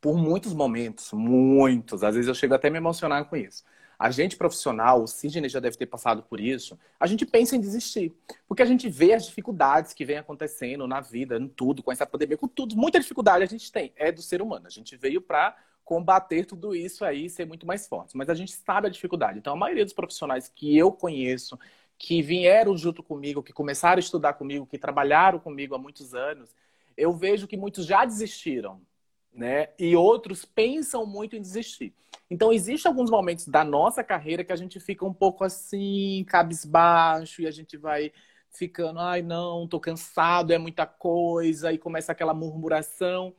[0.00, 3.64] Por muitos momentos, muitos, às vezes eu chego até a me emocionar com isso.
[3.98, 7.60] A gente profissional, o Sidney já deve ter passado por isso, a gente pensa em
[7.60, 8.12] desistir.
[8.48, 12.04] Porque a gente vê as dificuldades que vem acontecendo na vida, em tudo, com essa
[12.04, 12.76] pandemia, com tudo.
[12.76, 14.66] Muita dificuldade a gente tem, é do ser humano.
[14.66, 18.16] A gente veio para combater tudo isso aí e ser muito mais forte.
[18.16, 19.38] Mas a gente sabe a dificuldade.
[19.38, 21.58] Então, a maioria dos profissionais que eu conheço,
[21.98, 26.54] que vieram junto comigo, que começaram a estudar comigo, que trabalharam comigo há muitos anos,
[26.96, 28.80] eu vejo que muitos já desistiram,
[29.32, 29.68] né?
[29.78, 31.94] E outros pensam muito em desistir.
[32.30, 37.42] Então, existem alguns momentos da nossa carreira que a gente fica um pouco assim, cabisbaixo,
[37.42, 38.12] e a gente vai
[38.50, 43.34] ficando, ai, não, tô cansado, é muita coisa, e começa aquela murmuração.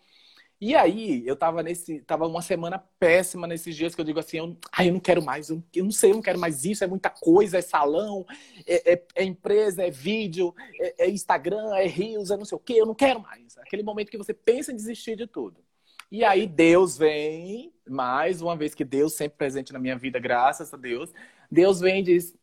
[0.61, 2.01] E aí, eu tava nesse.
[2.01, 5.21] Tava uma semana péssima nesses dias que eu digo assim, eu, ai, eu não quero
[5.21, 8.25] mais, eu, eu não sei, eu não quero mais isso, é muita coisa, é salão,
[8.65, 12.59] é, é, é empresa, é vídeo, é, é, Instagram, é Reels, é não sei o
[12.59, 13.57] quê, eu não quero mais.
[13.57, 15.63] Aquele momento que você pensa em desistir de tudo.
[16.11, 20.73] E aí Deus vem, mais uma vez que Deus sempre presente na minha vida, graças
[20.73, 21.11] a Deus,
[21.51, 22.35] Deus vem e diz,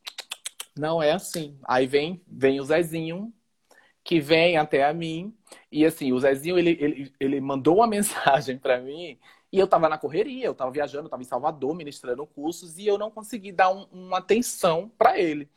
[0.77, 1.59] não é assim.
[1.65, 3.33] Aí vem, vem o Zezinho,
[4.03, 5.37] que vem até a mim.
[5.71, 9.19] E assim, o Zezinho, ele, ele, ele mandou uma mensagem para mim
[9.53, 12.87] e eu estava na correria, eu estava viajando, eu estava em Salvador ministrando cursos e
[12.87, 15.49] eu não consegui dar um, uma atenção para ele.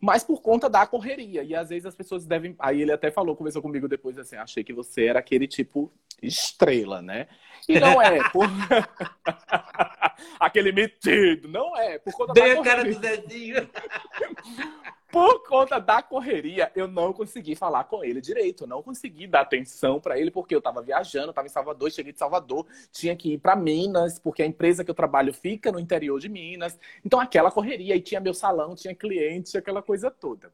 [0.00, 1.42] Mas por conta da correria.
[1.42, 2.54] E às vezes as pessoas devem.
[2.58, 5.90] Aí ele até falou, conversou comigo depois assim: achei que você era aquele tipo
[6.22, 7.26] estrela, né?
[7.66, 8.28] E não é.
[8.28, 8.46] Por...
[10.38, 11.48] aquele metido.
[11.48, 11.98] Não é.
[11.98, 13.68] Por conta Dei da a cara do Zezinho.
[15.14, 18.64] por conta da correria, eu não consegui falar com ele direito.
[18.64, 22.12] Eu não consegui dar atenção para ele, porque eu estava viajando, estava em Salvador, cheguei
[22.12, 25.78] de Salvador, tinha que ir para Minas, porque a empresa que eu trabalho fica no
[25.78, 26.76] interior de Minas.
[27.04, 30.52] Então, aquela correria, e tinha meu salão, tinha cliente, aquela coisa toda.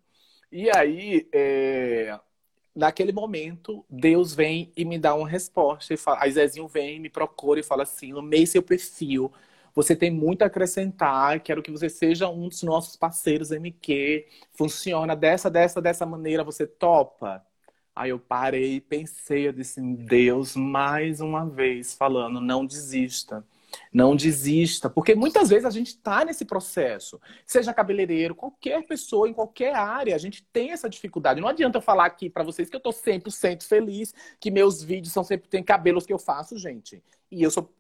[0.52, 2.20] E aí, é...
[2.76, 5.94] naquele momento, Deus vem e me dá uma resposta.
[5.94, 6.18] E fala...
[6.20, 9.32] Aí Zezinho vem, me procura e fala assim: no meio seu perfil
[9.82, 11.40] você tem muito a acrescentar.
[11.40, 14.26] Quero que você seja um dos nossos parceiros MQ.
[14.52, 16.44] Funciona dessa, dessa, dessa maneira.
[16.44, 17.44] Você topa?
[17.96, 23.44] Aí eu parei e pensei, eu disse, Deus, mais uma vez falando, não desista.
[23.92, 27.20] Não desista, porque muitas vezes a gente está nesse processo.
[27.46, 31.40] Seja cabeleireiro, qualquer pessoa, em qualquer área, a gente tem essa dificuldade.
[31.40, 35.12] Não adianta eu falar aqui para vocês que eu estou 100% feliz, que meus vídeos
[35.12, 37.02] são sempre tem cabelos que eu faço, gente.
[37.30, 37.72] E eu sou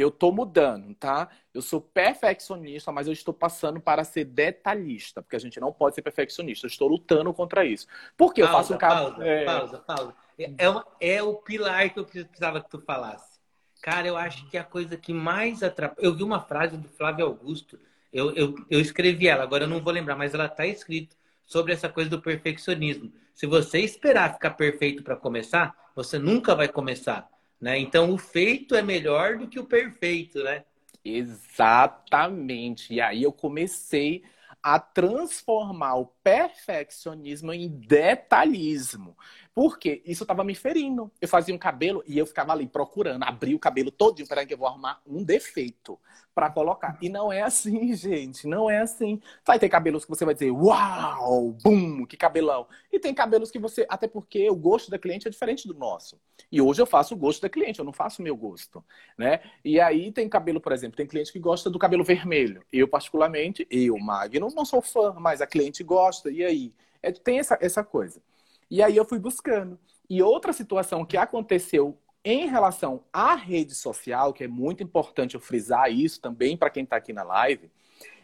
[0.00, 1.28] eu tô mudando, tá?
[1.52, 5.94] Eu sou perfeccionista, mas eu estou passando para ser detalhista, porque a gente não pode
[5.94, 6.66] ser perfeccionista.
[6.66, 7.86] Eu estou lutando contra isso.
[8.16, 9.10] Porque pausa, eu faço um caso.
[9.10, 9.44] Pausa, é...
[9.44, 10.14] pausa, pausa.
[10.56, 13.38] É, uma, é o pilar que eu precisava que tu falasse.
[13.82, 16.04] Cara, eu acho que a coisa que mais atrapalha.
[16.04, 17.78] Eu vi uma frase do Flávio Augusto,
[18.12, 21.72] eu, eu, eu escrevi ela, agora eu não vou lembrar, mas ela está escrita sobre
[21.72, 23.12] essa coisa do perfeccionismo.
[23.34, 27.28] Se você esperar ficar perfeito para começar, você nunca vai começar.
[27.60, 27.78] Né?
[27.78, 30.64] Então, o feito é melhor do que o perfeito, né?
[31.04, 32.94] Exatamente.
[32.94, 34.22] E aí eu comecei
[34.62, 39.16] a transformar o perfeccionismo em detalhismo.
[39.58, 41.10] Porque isso estava me ferindo.
[41.20, 44.54] Eu fazia um cabelo e eu ficava ali procurando, abrir o cabelo todinho, peraí que
[44.54, 45.98] eu vou arrumar um defeito
[46.32, 46.96] para colocar.
[47.02, 49.20] E não é assim, gente, não é assim.
[49.44, 52.68] Vai ter cabelos que você vai dizer, uau, bum, que cabelão.
[52.92, 56.20] E tem cabelos que você, até porque o gosto da cliente é diferente do nosso.
[56.52, 58.84] E hoje eu faço o gosto da cliente, eu não faço o meu gosto,
[59.18, 59.40] né?
[59.64, 62.64] E aí tem cabelo, por exemplo, tem cliente que gosta do cabelo vermelho.
[62.72, 66.30] Eu particularmente, eu, Magno, não sou fã, mas a cliente gosta.
[66.30, 68.22] E aí, é, tem essa, essa coisa.
[68.70, 69.78] E aí eu fui buscando.
[70.08, 75.40] E outra situação que aconteceu em relação à rede social, que é muito importante eu
[75.40, 77.70] frisar isso também para quem está aqui na live,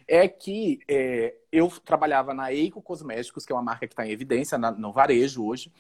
[0.07, 4.11] é que é, eu trabalhava na Eico Cosméticos, que é uma marca que está em
[4.11, 5.73] evidência na, no varejo hoje,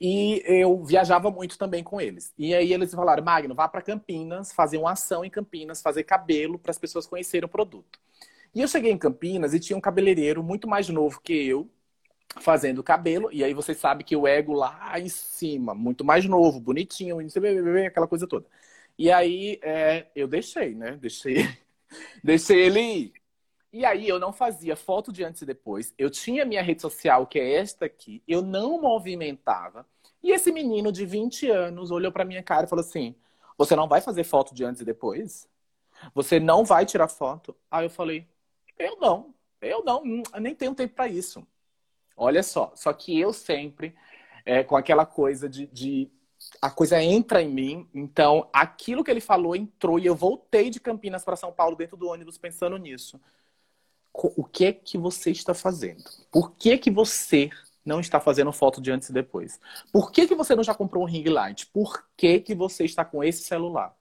[0.00, 2.32] e eu viajava muito também com eles.
[2.38, 6.58] E aí eles falaram, Magno, vá para Campinas, fazer uma ação em Campinas, fazer cabelo
[6.58, 7.98] para as pessoas conhecerem o produto.
[8.54, 11.68] E eu cheguei em Campinas e tinha um cabeleireiro muito mais novo que eu,
[12.38, 16.60] fazendo cabelo, e aí você sabe que o ego lá em cima, muito mais novo,
[16.60, 17.18] bonitinho,
[17.86, 18.46] aquela coisa toda.
[18.98, 20.96] E aí é, eu deixei, né?
[20.96, 21.36] Deixei,
[22.22, 23.12] deixei ele ir.
[23.72, 25.94] E aí eu não fazia foto de antes e depois.
[25.96, 29.86] Eu tinha minha rede social, que é esta aqui, eu não movimentava.
[30.22, 33.14] E esse menino de 20 anos olhou para minha cara e falou assim:
[33.56, 35.48] Você não vai fazer foto de antes e depois?
[36.14, 37.56] Você não vai tirar foto?
[37.70, 38.28] Aí eu falei:
[38.78, 40.02] Eu não, eu não,
[40.34, 41.46] eu nem tenho tempo para isso.
[42.16, 43.94] Olha só, só que eu sempre,
[44.44, 46.10] é, com aquela coisa de, de,
[46.60, 50.80] A coisa entra em mim, então aquilo que ele falou entrou e eu voltei de
[50.80, 53.20] Campinas para São Paulo dentro do ônibus pensando nisso.
[54.12, 56.02] O que é que você está fazendo?
[56.30, 57.48] Por que, que você
[57.84, 59.60] não está fazendo foto de antes e depois?
[59.92, 61.66] Por que, que você não já comprou um ring light?
[61.66, 63.94] Por que, que você está com esse celular?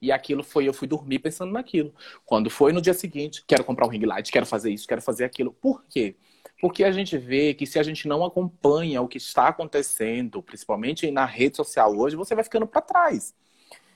[0.00, 1.94] E aquilo foi, eu fui dormir pensando naquilo.
[2.24, 5.24] Quando foi no dia seguinte, quero comprar um ring light, quero fazer isso, quero fazer
[5.24, 5.52] aquilo.
[5.52, 6.16] Por quê?
[6.60, 11.10] Porque a gente vê que se a gente não acompanha o que está acontecendo, principalmente
[11.10, 13.34] na rede social hoje, você vai ficando para trás.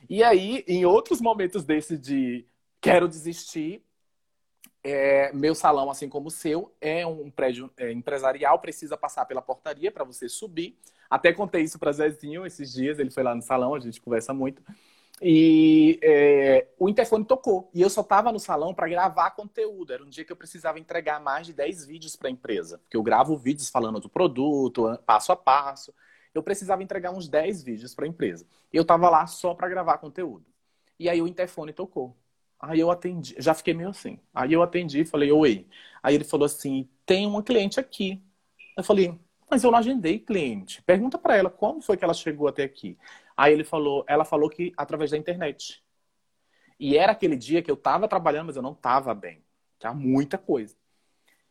[0.08, 2.46] E aí, em outros momentos desse de
[2.80, 3.82] quero desistir,
[4.84, 9.40] é, meu salão, assim como o seu, é um prédio é, empresarial, precisa passar pela
[9.40, 10.76] portaria para você subir.
[11.08, 14.34] Até contei isso para Zezinho esses dias, ele foi lá no salão, a gente conversa
[14.34, 14.62] muito.
[15.24, 17.70] E é, o interfone tocou.
[17.72, 19.92] E eu só estava no salão para gravar conteúdo.
[19.92, 22.78] Era um dia que eu precisava entregar mais de 10 vídeos para a empresa.
[22.78, 25.94] Porque eu gravo vídeos falando do produto, passo a passo.
[26.34, 28.44] Eu precisava entregar uns 10 vídeos para a empresa.
[28.72, 30.44] Eu estava lá só para gravar conteúdo.
[30.98, 32.16] E aí o interfone tocou.
[32.58, 34.18] Aí eu atendi, já fiquei meio assim.
[34.34, 35.66] Aí eu atendi e falei, oi.
[36.02, 38.22] Aí ele falou assim: tem uma cliente aqui.
[38.76, 39.18] Eu falei,
[39.52, 40.80] mas eu não agendei cliente.
[40.80, 42.96] Pergunta para ela como foi que ela chegou até aqui.
[43.36, 45.84] Aí ele falou, ela falou que através da internet.
[46.80, 49.44] E era aquele dia que eu estava trabalhando, mas eu não estava bem.
[49.78, 50.74] Tinha muita coisa.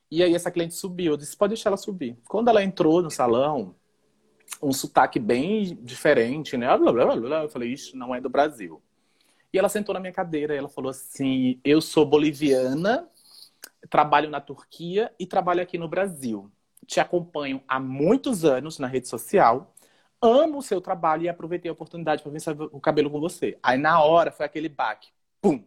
[0.10, 1.14] E aí essa cliente subiu.
[1.14, 2.18] Eu disse, pode deixar ela subir.
[2.28, 3.76] Quando ela entrou no salão,
[4.60, 6.66] um sotaque bem diferente, né?
[6.74, 8.82] Eu falei, isso não é do Brasil.
[9.54, 13.08] E ela sentou na minha cadeira e ela falou assim: Eu sou boliviana,
[13.92, 16.52] trabalho na Turquia e trabalho aqui no Brasil.
[16.92, 19.74] Te acompanho há muitos anos na rede social
[20.22, 23.58] amo o seu trabalho e aproveitei a oportunidade para ver o cabelo com você.
[23.64, 25.10] Aí na hora foi aquele baque.
[25.42, 25.64] Pum!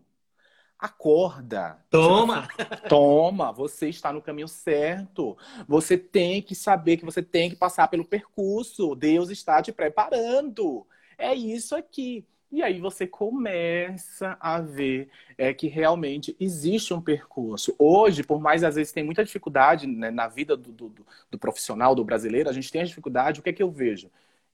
[0.79, 1.83] Acorda.
[1.91, 2.47] Toma!
[2.89, 5.35] Toma, você está no caminho certo.
[5.67, 8.95] Você tem que saber que você tem que passar pelo percurso.
[8.95, 10.87] Deus está te preparando.
[11.17, 12.29] É isso aqui.
[12.55, 17.75] E aí você começa a ver é, que realmente existe um percurso.
[17.77, 21.97] Hoje, por mais às vezes tem muita dificuldade né, na vida do, do, do, profissional,
[21.97, 23.41] do brasileiro, a gente tem a dificuldade.
[23.41, 24.09] O que é que eu vejo?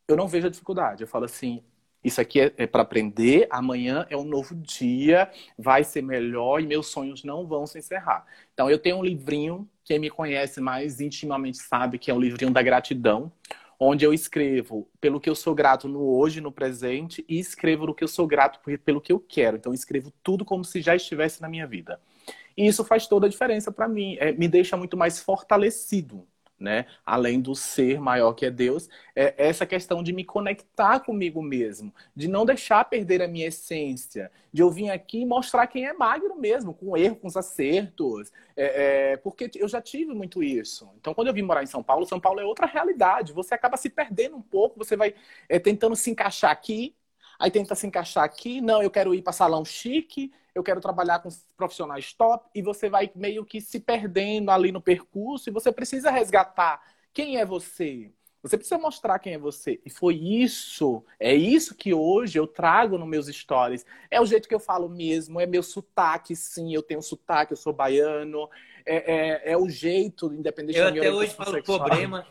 [0.08, 1.02] eu não vejo a dificuldade.
[1.02, 1.62] Eu falo assim,
[2.02, 6.66] isso aqui é, é para aprender, amanhã é um novo dia, vai ser melhor e
[6.66, 8.24] meus sonhos não vão se encerrar.
[8.54, 12.50] Então eu tenho um livrinho, quem me conhece mais intimamente sabe que é o livrinho
[12.50, 13.30] da gratidão,
[13.82, 17.94] onde eu escrevo pelo que eu sou grato no hoje, no presente, e escrevo no
[17.94, 19.56] que eu sou grato pelo que eu quero.
[19.56, 21.98] Então eu escrevo tudo como se já estivesse na minha vida.
[22.54, 26.28] E isso faz toda a diferença para mim, é, me deixa muito mais fortalecido
[26.60, 26.84] né?
[27.04, 31.92] Além do ser maior que é Deus, é essa questão de me conectar comigo mesmo,
[32.14, 36.36] de não deixar perder a minha essência, de eu vir aqui mostrar quem é magro
[36.36, 40.88] mesmo, com erro, com os acertos, é, é, porque eu já tive muito isso.
[41.00, 43.32] Então, quando eu vim morar em São Paulo, São Paulo é outra realidade.
[43.32, 45.14] Você acaba se perdendo um pouco, você vai
[45.48, 46.94] é, tentando se encaixar aqui,
[47.40, 51.20] aí tenta se encaixar aqui, não, eu quero ir para salão chique, eu quero trabalhar
[51.20, 55.72] com profissionais top, e você vai meio que se perdendo ali no percurso, e você
[55.72, 56.82] precisa resgatar
[57.12, 58.12] quem é você.
[58.42, 59.80] Você precisa mostrar quem é você.
[59.84, 63.84] E foi isso, é isso que hoje eu trago nos meus stories.
[64.10, 67.56] É o jeito que eu falo mesmo, é meu sotaque, sim, eu tenho sotaque, eu
[67.56, 68.48] sou baiano.
[68.84, 71.80] É, é, é o jeito, independente eu da minha Eu até hoje falo sexual.
[71.80, 72.26] problema.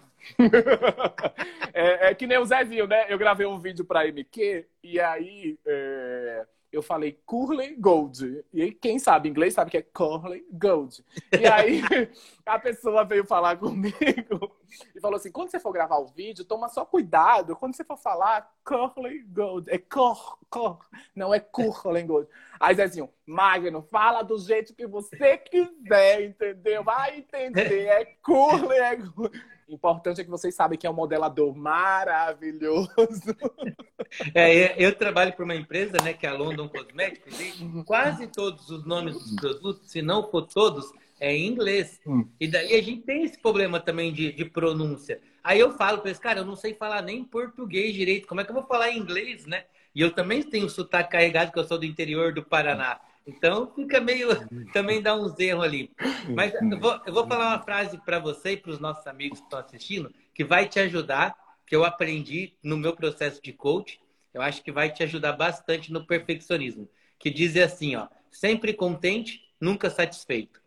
[1.74, 3.06] É, é, que nem o Zezinho, né?
[3.10, 5.58] Eu gravei um vídeo pra MQ e aí.
[5.66, 8.46] É eu falei Curly Gold.
[8.54, 11.04] E quem sabe inglês sabe que é Curly Gold.
[11.32, 11.82] E aí
[12.46, 14.58] a pessoa veio falar comigo
[14.96, 17.56] e falou assim: quando você for gravar o vídeo, toma só cuidado.
[17.56, 20.80] Quando você for falar Curly Gold, é cor, cor,
[21.16, 22.30] não é Curly Gold.
[22.60, 26.84] Aí Zezinho, Magno, fala do jeito que você quiser, entendeu?
[26.84, 27.88] Vai entender.
[27.88, 29.59] É Curly, é Gold.
[29.70, 32.90] Importante é que vocês sabem que é um modelador maravilhoso.
[34.34, 38.68] É, eu trabalho para uma empresa, né, que é a London Cosmetics, e quase todos
[38.72, 42.00] os nomes dos produtos, se não for todos, é em inglês.
[42.08, 42.28] Hum.
[42.40, 45.22] E daí a gente tem esse problema também de, de pronúncia.
[45.44, 48.44] Aí eu falo para eles, cara, eu não sei falar nem português direito, como é
[48.44, 49.66] que eu vou falar inglês, né?
[49.94, 53.00] E eu também tenho sotaque carregado, que eu sou do interior do Paraná.
[53.30, 54.30] Então fica meio.
[54.74, 55.92] Também dá uns erros ali.
[56.36, 59.40] Mas eu vou, eu vou falar uma frase para você e para os nossos amigos
[59.40, 64.00] que estão assistindo, que vai te ajudar, que eu aprendi no meu processo de coach.
[64.34, 66.90] Eu acho que vai te ajudar bastante no perfeccionismo.
[67.18, 70.62] Que diz assim, ó, sempre contente, nunca satisfeito.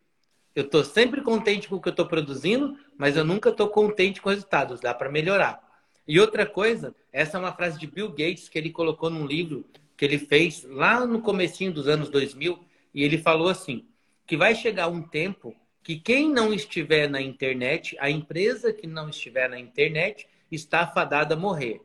[0.54, 4.20] Eu estou sempre contente com o que eu estou produzindo, mas eu nunca estou contente
[4.20, 4.80] com os resultados.
[4.80, 5.62] Dá para melhorar.
[6.06, 9.64] E outra coisa, essa é uma frase de Bill Gates que ele colocou num livro
[10.02, 12.58] que ele fez lá no comecinho dos anos 2000
[12.92, 13.86] e ele falou assim,
[14.26, 19.08] que vai chegar um tempo que quem não estiver na internet, a empresa que não
[19.08, 21.82] estiver na internet, está fadada a morrer.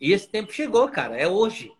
[0.00, 1.70] E esse tempo chegou, cara, é hoje.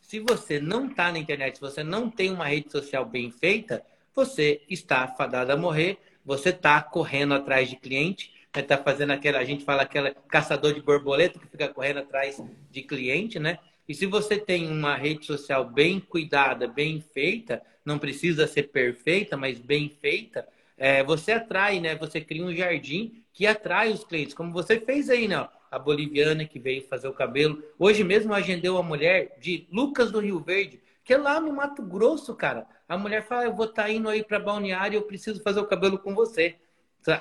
[0.00, 3.86] Se você não está na internet, se você não tem uma rede social bem feita,
[4.12, 8.82] você está fadado a morrer, você está correndo atrás de cliente, está né?
[8.82, 13.38] fazendo aquela, a gente fala aquela caçador de borboleta que fica correndo atrás de cliente,
[13.38, 13.60] né?
[13.88, 19.36] E se você tem uma rede social bem cuidada, bem feita, não precisa ser perfeita,
[19.36, 21.94] mas bem feita, é, você atrai, né?
[21.96, 25.48] Você cria um jardim que atrai os clientes, como você fez aí, né?
[25.70, 27.62] A boliviana que veio fazer o cabelo.
[27.78, 31.52] Hoje mesmo eu agendei uma mulher de Lucas do Rio Verde, que é lá no
[31.52, 32.66] Mato Grosso, cara.
[32.88, 35.66] A mulher fala: Eu vou estar tá indo aí para Balneário, eu preciso fazer o
[35.66, 36.56] cabelo com você.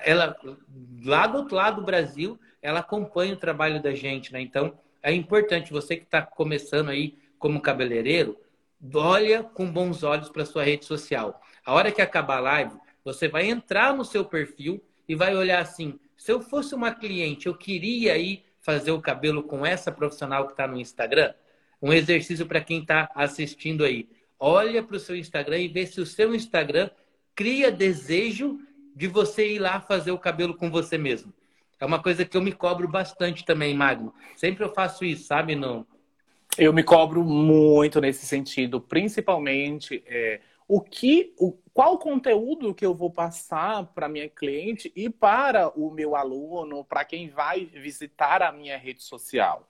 [0.04, 0.36] Ela,
[1.04, 4.42] lá do outro lado do Brasil, ela acompanha o trabalho da gente, né?
[4.42, 8.36] Então, é importante, você que está começando aí como cabeleireiro,
[8.92, 11.40] olha com bons olhos para sua rede social.
[11.64, 15.62] A hora que acabar a live, você vai entrar no seu perfil e vai olhar
[15.62, 20.48] assim: se eu fosse uma cliente, eu queria ir fazer o cabelo com essa profissional
[20.48, 21.36] que está no Instagram.
[21.80, 24.10] Um exercício para quem está assistindo aí.
[24.40, 26.90] Olha para o seu Instagram e vê se o seu Instagram
[27.36, 28.60] cria desejo
[28.96, 31.32] de você ir lá fazer o cabelo com você mesmo.
[31.80, 34.14] É uma coisa que eu me cobro bastante também, Magno.
[34.36, 35.56] Sempre eu faço isso, sabe?
[35.56, 35.86] No...
[36.58, 42.94] Eu me cobro muito nesse sentido, principalmente é, o que, o, qual conteúdo que eu
[42.94, 48.52] vou passar para minha cliente e para o meu aluno, para quem vai visitar a
[48.52, 49.68] minha rede social.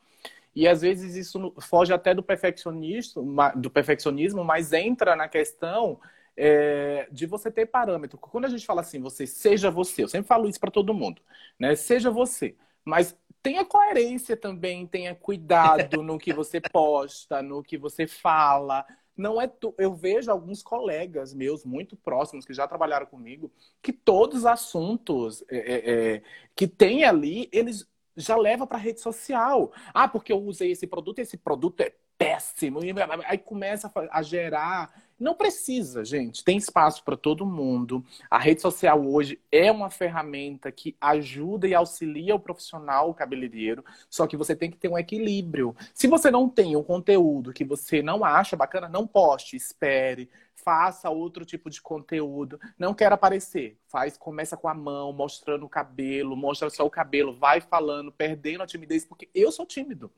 [0.56, 6.00] E às vezes isso foge até do perfeccionismo, do perfeccionismo, mas entra na questão
[6.38, 8.18] é, de você ter parâmetro.
[8.18, 11.22] Quando a gente fala assim, você seja você, eu sempre falo isso para todo mundo,
[11.58, 11.76] né?
[11.76, 18.08] Seja você, mas tenha coerência também, tenha cuidado no que você posta, no que você
[18.08, 18.86] fala.
[19.16, 19.74] Não é tu...
[19.78, 25.44] eu vejo alguns colegas meus muito próximos que já trabalharam comigo que todos os assuntos
[25.50, 26.22] é, é, é
[26.56, 29.72] que tem ali eles já leva para rede social.
[29.94, 32.80] Ah, porque eu usei esse produto, esse produto é péssimo.
[33.26, 36.44] Aí começa a gerar não precisa, gente.
[36.44, 38.04] Tem espaço para todo mundo.
[38.30, 43.84] A rede social hoje é uma ferramenta que ajuda e auxilia o profissional, o cabeleireiro.
[44.10, 45.76] Só que você tem que ter um equilíbrio.
[45.94, 51.10] Se você não tem um conteúdo que você não acha bacana, não poste, espere, faça
[51.10, 52.60] outro tipo de conteúdo.
[52.78, 53.78] Não quer aparecer.
[53.88, 58.64] Faz, começa com a mão, mostrando o cabelo, mostra só o cabelo, vai falando, perdendo
[58.64, 60.12] a timidez, porque eu sou tímido.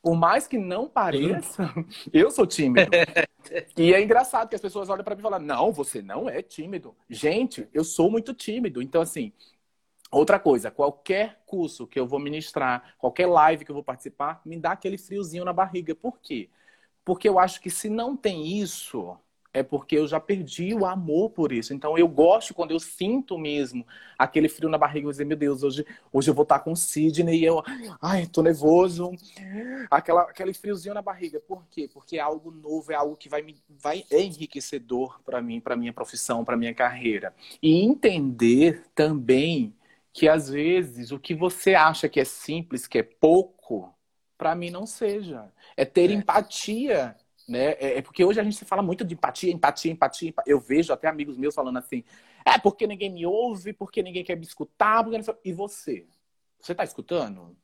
[0.00, 1.72] Por mais que não pareça,
[2.12, 2.90] eu sou tímido.
[3.76, 6.42] e é engraçado que as pessoas olham para mim e falam: não, você não é
[6.42, 6.96] tímido.
[7.08, 8.80] Gente, eu sou muito tímido.
[8.80, 9.32] Então, assim,
[10.12, 14.58] Outra coisa, qualquer curso que eu vou ministrar, qualquer live que eu vou participar, me
[14.58, 15.94] dá aquele friozinho na barriga.
[15.94, 16.50] Por quê?
[17.02, 19.16] Porque eu acho que se não tem isso,
[19.54, 21.74] é porque eu já perdi o amor por isso.
[21.74, 23.86] Então eu gosto quando eu sinto mesmo
[24.18, 26.76] aquele frio na barriga, eu dizer, meu Deus, hoje, hoje eu vou estar com o
[26.76, 27.62] Sidney e eu,
[28.00, 29.12] ai, tô nervoso.
[29.90, 31.40] Aquela, aquele friozinho na barriga.
[31.40, 31.88] Por quê?
[31.92, 35.76] Porque é algo novo, é algo que vai me vai é enriquecedor para mim, para
[35.76, 37.34] minha profissão, para minha carreira.
[37.62, 39.74] E entender também
[40.12, 43.92] que às vezes o que você acha que é simples, que é pouco,
[44.36, 45.50] para mim não seja.
[45.76, 46.14] É ter é.
[46.14, 47.16] empatia
[47.52, 47.72] né?
[47.72, 50.52] É, é, porque hoje a gente fala muito de empatia, empatia, empatia, empatia.
[50.52, 52.02] Eu vejo até amigos meus falando assim:
[52.44, 55.04] é porque ninguém me ouve, porque ninguém quer me escutar.
[55.44, 56.06] E você?
[56.60, 57.56] Você está escutando?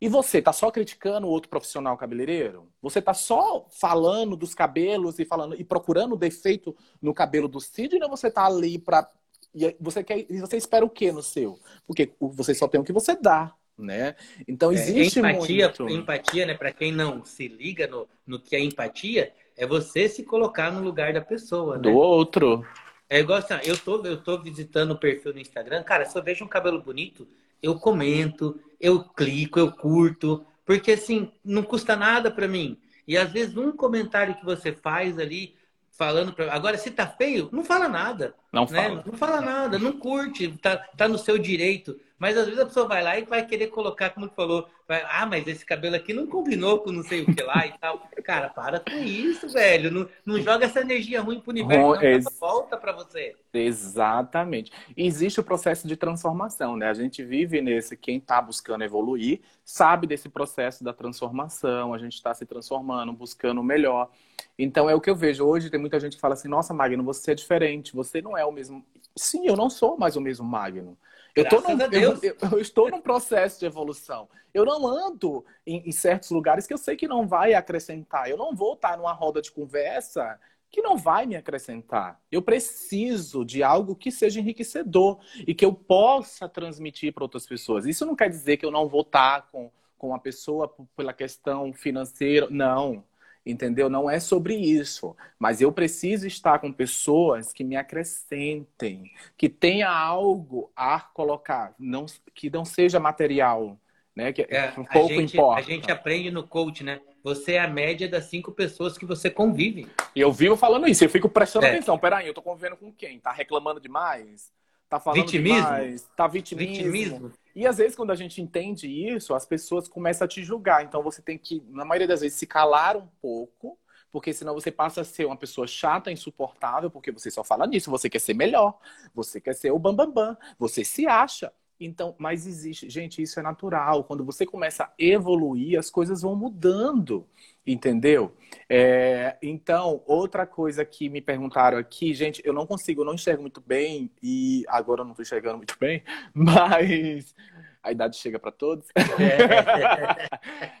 [0.00, 2.68] E você tá só criticando o outro profissional cabeleireiro?
[2.82, 8.02] Você tá só falando dos cabelos e falando e procurando defeito no cabelo do Sidney
[8.02, 9.10] ou você tá ali para
[9.54, 11.58] e você quer e você espera o que no seu?
[11.86, 14.16] Porque você só tem o que você dá né?
[14.46, 15.88] Então é, existe é, empatia, muito...
[15.88, 16.54] empatia, né?
[16.54, 20.82] Para quem não se liga no, no que é empatia, é você se colocar no
[20.82, 21.82] lugar da pessoa, né?
[21.82, 22.64] Do outro.
[23.08, 26.22] É igual assim, eu tô, eu tô visitando o perfil no Instagram, cara, se eu
[26.22, 27.26] vejo um cabelo bonito,
[27.62, 32.78] eu comento, eu clico, eu curto, porque assim, não custa nada para mim.
[33.06, 35.56] E às vezes um comentário que você faz ali,
[35.90, 36.52] falando pra...
[36.52, 38.34] Agora, se tá feio, não fala nada.
[38.52, 38.82] Não né?
[38.82, 39.04] fala.
[39.06, 41.98] Não fala nada, não curte, tá, tá no seu direito.
[42.18, 45.04] Mas às vezes a pessoa vai lá e vai querer colocar, como tu falou, vai,
[45.08, 48.08] ah, mas esse cabelo aqui não combinou com não sei o que lá e tal.
[48.24, 49.90] Cara, para com isso, velho.
[49.90, 52.24] Não, não joga essa energia ruim pro universo, Bom, não, ex...
[52.40, 53.36] volta para você.
[53.54, 54.72] Exatamente.
[54.96, 56.88] Existe o processo de transformação, né?
[56.88, 62.14] A gente vive nesse, quem tá buscando evoluir, sabe desse processo da transformação, a gente
[62.14, 64.10] está se transformando, buscando o melhor.
[64.58, 65.44] Então é o que eu vejo.
[65.44, 68.44] Hoje tem muita gente que fala assim, nossa, Magno, você é diferente, você não é
[68.44, 68.84] o mesmo.
[69.14, 70.98] Sim, eu não sou mais o mesmo Magno.
[71.38, 74.28] Eu, num, eu, eu, eu, estou num processo de evolução.
[74.52, 78.28] Eu não ando em, em, certos lugares que eu sei que não vai acrescentar.
[78.28, 80.38] Eu não vou estar numa roda de conversa
[80.70, 82.20] que não vai me acrescentar.
[82.30, 87.86] Eu preciso de algo que seja enriquecedor e que eu possa transmitir para outras pessoas.
[87.86, 91.72] Isso não quer dizer que eu não vou estar com, com a pessoa pela questão
[91.72, 92.48] financeira.
[92.50, 93.04] Não
[93.50, 93.88] entendeu?
[93.88, 95.16] Não é sobre isso.
[95.38, 102.06] Mas eu preciso estar com pessoas que me acrescentem, que tenha algo a colocar, não,
[102.34, 103.78] que não seja material,
[104.14, 104.32] né?
[104.32, 105.60] Que é, um pouco a gente, importa.
[105.60, 107.00] A gente aprende no coach, né?
[107.24, 109.88] Você é a média das cinco pessoas que você convive.
[110.14, 111.70] E eu vivo falando isso, eu fico prestando é.
[111.70, 111.98] atenção.
[111.98, 113.18] Peraí, eu tô convivendo com quem?
[113.18, 114.52] Tá reclamando demais?
[114.88, 115.62] Tá falando vitimismo?
[115.62, 116.08] demais?
[116.16, 116.72] Tá vitimismo?
[116.72, 117.32] vitimismo?
[117.54, 120.84] E às vezes, quando a gente entende isso, as pessoas começam a te julgar.
[120.84, 123.78] Então você tem que, na maioria das vezes, se calar um pouco,
[124.10, 127.90] porque senão você passa a ser uma pessoa chata, insuportável, porque você só fala nisso.
[127.90, 128.78] Você quer ser melhor,
[129.14, 131.52] você quer ser o bambambam, bam, bam, você se acha.
[131.80, 134.04] Então, mas existe, gente, isso é natural.
[134.04, 137.26] Quando você começa a evoluir, as coisas vão mudando,
[137.66, 138.32] entendeu?
[138.68, 143.42] É, então, outra coisa que me perguntaram aqui, gente, eu não consigo, eu não enxergo
[143.42, 146.02] muito bem e agora eu não estou enxergando muito bem,
[146.34, 147.34] mas
[147.82, 148.86] a idade chega para todos.
[148.96, 150.28] É.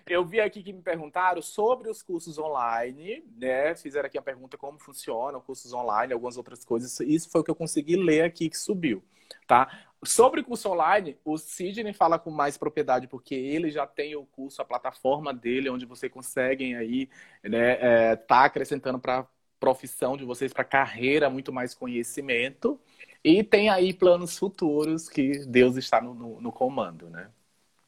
[0.12, 3.74] eu vi aqui que me perguntaram sobre os cursos online, né?
[3.74, 6.98] Fizeram aqui a pergunta como funciona, cursos online, algumas outras coisas.
[7.00, 9.02] Isso foi o que eu consegui ler aqui que subiu,
[9.46, 9.68] tá?
[10.04, 14.24] Sobre o curso online, o Sidney fala com mais propriedade, porque ele já tem o
[14.24, 17.08] curso, a plataforma dele, onde você consegue aí,
[17.42, 19.26] né, é, tá acrescentando para
[19.58, 22.80] profissão de vocês, para carreira, muito mais conhecimento.
[23.24, 27.28] E tem aí planos futuros que Deus está no, no, no comando, né?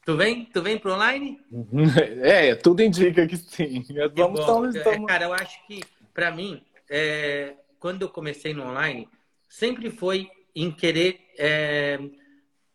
[0.05, 0.45] Tu vem?
[0.47, 1.41] Tu vem pro online?
[2.23, 3.85] É, tudo indica que sim.
[4.15, 5.07] Vamos, estamos, estamos...
[5.07, 9.09] Cara, eu acho que, para mim, é, quando eu comecei no online,
[9.49, 11.99] sempre foi em querer é,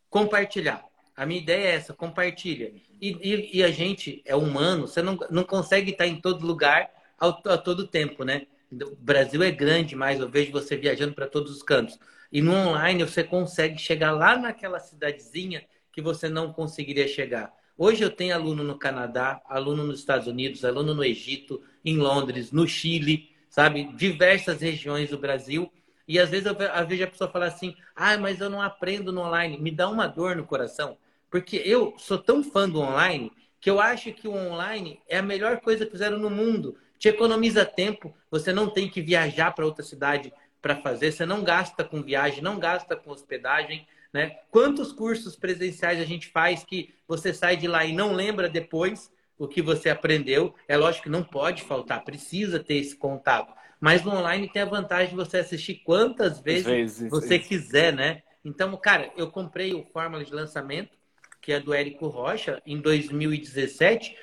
[0.10, 0.84] compartilhar.
[1.16, 2.74] A minha ideia é essa, compartilha.
[3.02, 6.90] E, e, e, a gente é humano, você não, não consegue estar em todo lugar
[7.18, 8.48] ao, a todo tempo, né?
[8.72, 11.98] O Brasil é grande, mas eu vejo você viajando para todos os cantos.
[12.32, 17.54] E no online você consegue chegar lá naquela cidadezinha que você não conseguiria chegar.
[17.78, 22.52] Hoje eu tenho aluno no Canadá, aluno nos Estados Unidos, aluno no Egito, em Londres,
[22.52, 23.86] no Chile, sabe?
[23.94, 25.72] Diversas regiões do Brasil.
[26.08, 26.56] E às vezes eu
[26.88, 29.58] vejo a pessoa falar assim: ah, mas eu não aprendo no online.
[29.58, 30.98] Me dá uma dor no coração.
[31.30, 35.24] Porque eu sou tão fã do online que eu acho que o online é a
[35.24, 36.78] melhor coisa que fizeram no mundo.
[37.00, 40.32] Te economiza tempo, você não tem que viajar para outra cidade
[40.62, 43.88] para fazer, você não gasta com viagem, não gasta com hospedagem.
[44.14, 44.38] Né?
[44.50, 49.12] Quantos cursos presenciais a gente faz que você sai de lá e não lembra depois
[49.38, 50.56] o que você aprendeu?
[50.68, 53.54] É lógico que não pode faltar, precisa ter esse contato.
[53.86, 58.24] Mas no online tem a vantagem de você assistir quantas vezes, vezes você quiser, né?
[58.44, 60.98] Então, cara, eu comprei o Fórmula de lançamento,
[61.40, 64.18] que é do Érico Rocha, em 2017.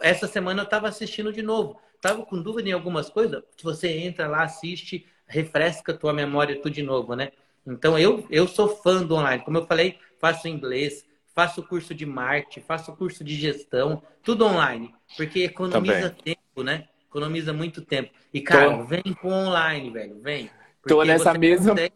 [0.00, 1.80] Essa semana eu estava assistindo de novo.
[2.00, 3.44] Tava com dúvida em algumas coisas.
[3.62, 7.30] Você entra lá, assiste, refresca a tua memória tudo de novo, né?
[7.64, 9.44] Então, eu, eu sou fã do online.
[9.44, 14.92] Como eu falei, faço inglês, faço curso de marketing, faço curso de gestão, tudo online.
[15.16, 16.34] Porque economiza Também.
[16.34, 16.88] tempo, né?
[17.16, 18.10] Economiza muito tempo.
[18.32, 18.84] E, cara, Tô...
[18.84, 20.20] vem com online, velho.
[20.20, 20.50] Vem.
[20.86, 21.70] Tô nessa mesma.
[21.70, 21.94] Consegue...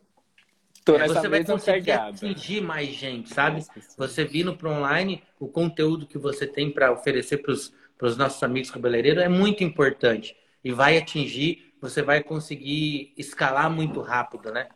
[0.82, 2.08] Tô é, nessa você vai conseguir pegada.
[2.08, 3.62] atingir mais gente, sabe?
[3.98, 8.70] Você vindo para online, o conteúdo que você tem para oferecer para os nossos amigos
[8.70, 10.34] cabeleireiros é muito importante.
[10.64, 14.68] E vai atingir, você vai conseguir escalar muito rápido, né?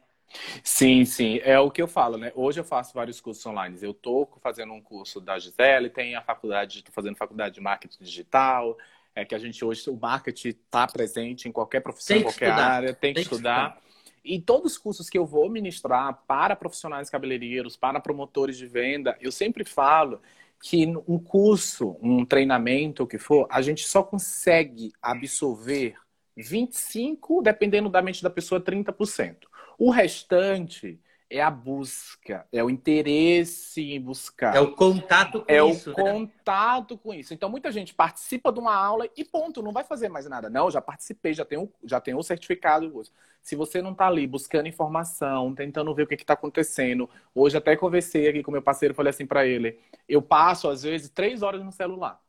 [0.63, 1.41] Sim, sim.
[1.43, 2.33] É o que eu falo, né?
[2.35, 3.79] Hoje eu faço vários cursos online.
[3.81, 8.05] Eu tô fazendo um curso da Gisele, tem a faculdade, estou fazendo faculdade de marketing
[8.05, 8.77] digital.
[9.15, 12.71] É que a gente hoje, o marketing está presente em qualquer profissão, em qualquer estudar.
[12.71, 13.71] área, tem que, tem estudar.
[13.71, 13.85] Que estudar.
[14.25, 19.17] E todos os cursos que eu vou ministrar para profissionais cabeleireiros, para promotores de venda,
[19.21, 20.21] eu sempre falo
[20.63, 25.95] que um curso, um treinamento, o que for, a gente só consegue absorver
[26.35, 29.37] 25, dependendo da mente da pessoa, 30%.
[29.79, 30.99] O restante
[31.35, 34.55] é a busca, é o interesse em buscar.
[34.55, 35.91] É o contato com é isso.
[35.91, 36.13] É o né?
[36.13, 37.35] contato com isso.
[37.35, 40.49] Então, muita gente participa de uma aula e ponto, não vai fazer mais nada.
[40.49, 43.03] Não, já participei, já tenho, já tenho o certificado.
[43.43, 47.75] Se você não está ali buscando informação, tentando ver o que está acontecendo, hoje até
[47.75, 51.65] conversei aqui com meu parceiro, falei assim para ele: eu passo, às vezes, três horas
[51.65, 52.23] no celular.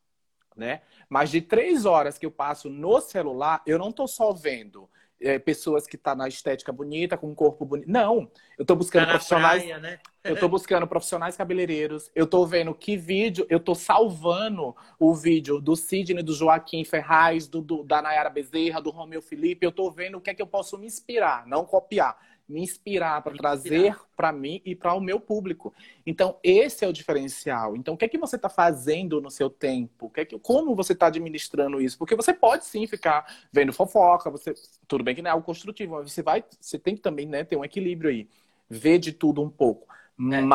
[0.56, 0.82] Né?
[1.08, 4.90] Mas de três horas que eu passo no celular, eu não estou só vendo
[5.22, 7.90] é, pessoas que tá na estética bonita, com um corpo bonito.
[7.90, 9.64] Não, eu estou buscando tá profissionais.
[9.64, 10.00] Praia, né?
[10.24, 12.12] eu estou buscando profissionais cabeleireiros.
[12.14, 17.48] Eu estou vendo que vídeo, eu estou salvando o vídeo do Sidney, do Joaquim Ferraz,
[17.48, 19.66] do, do, da Nayara Bezerra, do Romeu Felipe.
[19.66, 22.18] Eu estou vendo o que é que eu posso me inspirar, não copiar
[22.48, 25.74] me inspirar para trazer para mim e para o meu público.
[26.06, 27.76] Então, esse é o diferencial.
[27.76, 30.06] Então, o que é que você está fazendo no seu tempo?
[30.06, 31.98] O que é que, como você está administrando isso?
[31.98, 34.54] Porque você pode sim ficar vendo fofoca, você,
[34.88, 37.44] tudo bem que não é algo construtivo, mas você vai, você tem que também né,
[37.44, 38.30] ter um equilíbrio aí.
[38.70, 39.88] Ver de tudo um pouco.
[40.32, 40.46] É, mas.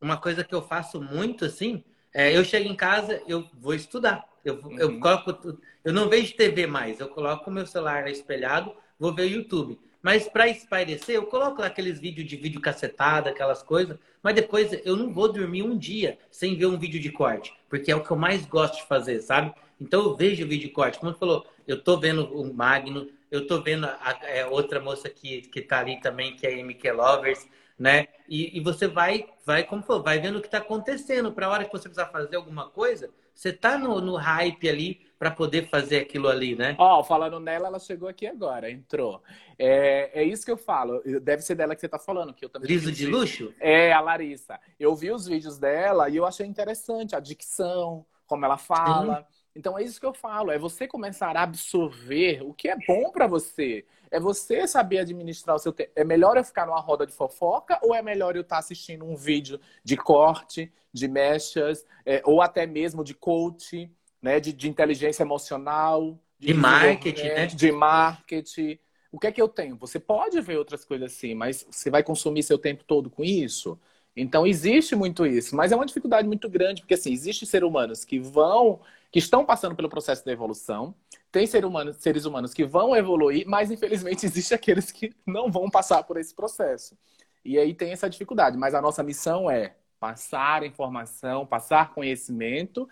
[0.00, 3.74] Uma, uma, coisa que eu faço muito assim, é, eu chego em casa, eu vou
[3.74, 4.26] estudar.
[4.44, 4.78] Eu, uhum.
[4.78, 5.58] eu coloco.
[5.84, 9.78] Eu não vejo TV mais, eu coloco o meu celular espelhado, vou ver o YouTube.
[10.02, 13.98] Mas para espairecer, eu coloco aqueles vídeos de vídeo cacetada, aquelas coisas.
[14.22, 17.52] Mas depois eu não vou dormir um dia sem ver um vídeo de corte.
[17.68, 19.52] Porque é o que eu mais gosto de fazer, sabe?
[19.80, 20.98] Então eu vejo o vídeo de corte.
[20.98, 24.80] Como você falou, eu tô vendo o Magno, eu tô vendo a, a, é, outra
[24.80, 27.46] moça que, que tá ali também, que é a MK Lovers,
[27.80, 28.08] né?
[28.28, 31.32] E, e você vai, vai, como falou, vai vendo o que está acontecendo.
[31.32, 35.00] Para a hora que você precisar fazer alguma coisa, você tá no, no hype ali
[35.18, 36.76] para poder fazer aquilo ali, né?
[36.78, 39.22] Ó, oh, falando nela, ela chegou aqui agora, entrou.
[39.58, 41.02] É, é isso que eu falo.
[41.22, 42.68] Deve ser dela que você tá falando, que eu também.
[42.68, 43.54] Liso de luxo?
[43.58, 44.60] É, a Larissa.
[44.78, 49.26] Eu vi os vídeos dela e eu achei interessante a dicção, como ela fala.
[49.54, 53.10] Então é isso que eu falo, é você começar a absorver o que é bom
[53.10, 53.84] para você.
[54.10, 55.90] É você saber administrar o seu tempo.
[55.94, 59.04] É melhor eu ficar numa roda de fofoca ou é melhor eu estar tá assistindo
[59.04, 63.90] um vídeo de corte, de mechas, é, ou até mesmo de coach?
[64.20, 67.46] né, de, de inteligência emocional, de, de marketing, né?
[67.46, 68.78] De marketing.
[69.12, 69.76] O que é que eu tenho?
[69.76, 73.78] Você pode ver outras coisas assim, mas você vai consumir seu tempo todo com isso?
[74.14, 78.04] Então existe muito isso, mas é uma dificuldade muito grande, porque assim, existem seres humanos
[78.04, 78.80] que vão,
[79.10, 80.94] que estão passando pelo processo da evolução,
[81.32, 85.68] tem ser humano, seres humanos que vão evoluir, mas infelizmente existe aqueles que não vão
[85.70, 86.96] passar por esse processo.
[87.44, 92.88] E aí tem essa dificuldade, mas a nossa missão é passar informação, passar conhecimento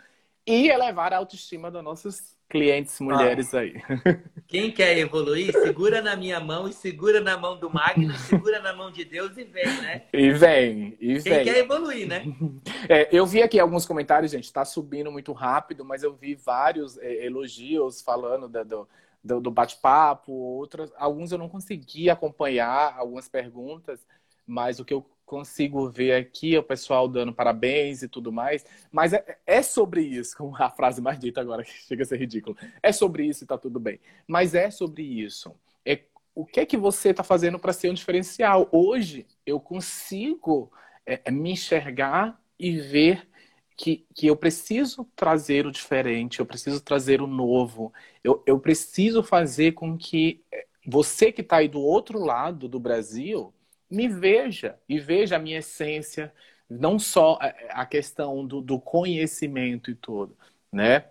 [0.46, 3.60] e elevar a autoestima das nossas clientes mulheres ah.
[3.60, 3.74] aí.
[4.48, 8.72] Quem quer evoluir, segura na minha mão e segura na mão do Magno, segura na
[8.72, 10.04] mão de Deus e vem, né?
[10.12, 11.44] E vem, e Quem vem.
[11.44, 12.24] quer evoluir, né?
[12.88, 16.96] É, eu vi aqui alguns comentários, gente, tá subindo muito rápido, mas eu vi vários
[16.98, 18.88] é, elogios falando da, do,
[19.22, 24.06] do, do bate-papo, outras, alguns eu não consegui acompanhar, algumas perguntas,
[24.46, 29.12] mas o que eu consigo ver aqui o pessoal dando parabéns e tudo mais, mas
[29.12, 32.56] é, é sobre isso, com a frase mais dita agora, que chega a ser ridículo.
[32.82, 34.00] É sobre isso e tá tudo bem.
[34.26, 35.54] Mas é sobre isso.
[35.84, 36.00] É
[36.34, 38.68] o que é que você está fazendo para ser um diferencial?
[38.72, 40.72] Hoje eu consigo
[41.04, 43.28] é, é, me enxergar e ver
[43.76, 47.92] que, que eu preciso trazer o diferente, eu preciso trazer o novo,
[48.24, 52.80] eu, eu preciso fazer com que é, você que está aí do outro lado do
[52.80, 53.52] Brasil
[53.90, 56.32] me veja e veja a minha essência,
[56.68, 57.38] não só
[57.70, 60.36] a questão do, do conhecimento e tudo,
[60.72, 61.06] né?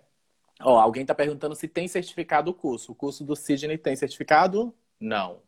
[0.60, 2.92] Ó, alguém está perguntando se tem certificado o curso.
[2.92, 4.74] O curso do Sidney tem certificado?
[4.98, 5.40] Não.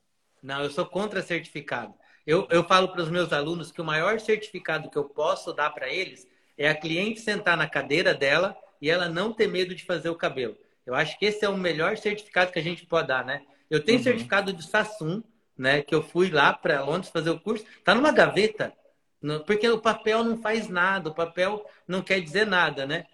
[0.43, 1.94] Não, eu sou contra certificado.
[2.27, 5.70] Eu, eu falo para os meus alunos que o maior certificado que eu posso dar
[5.70, 9.85] para eles é a cliente sentar na cadeira dela e ela não ter medo de
[9.85, 10.57] fazer o cabelo.
[10.86, 13.43] Eu acho que esse é o melhor certificado que a gente pode dar, né?
[13.69, 14.05] Eu tenho uhum.
[14.05, 15.23] certificado de Sassum,
[15.61, 15.82] né?
[15.82, 17.65] Que eu fui lá para Londres fazer o curso.
[17.85, 18.73] Tá numa gaveta,
[19.47, 23.05] porque o papel não faz nada, o papel não quer dizer nada, né?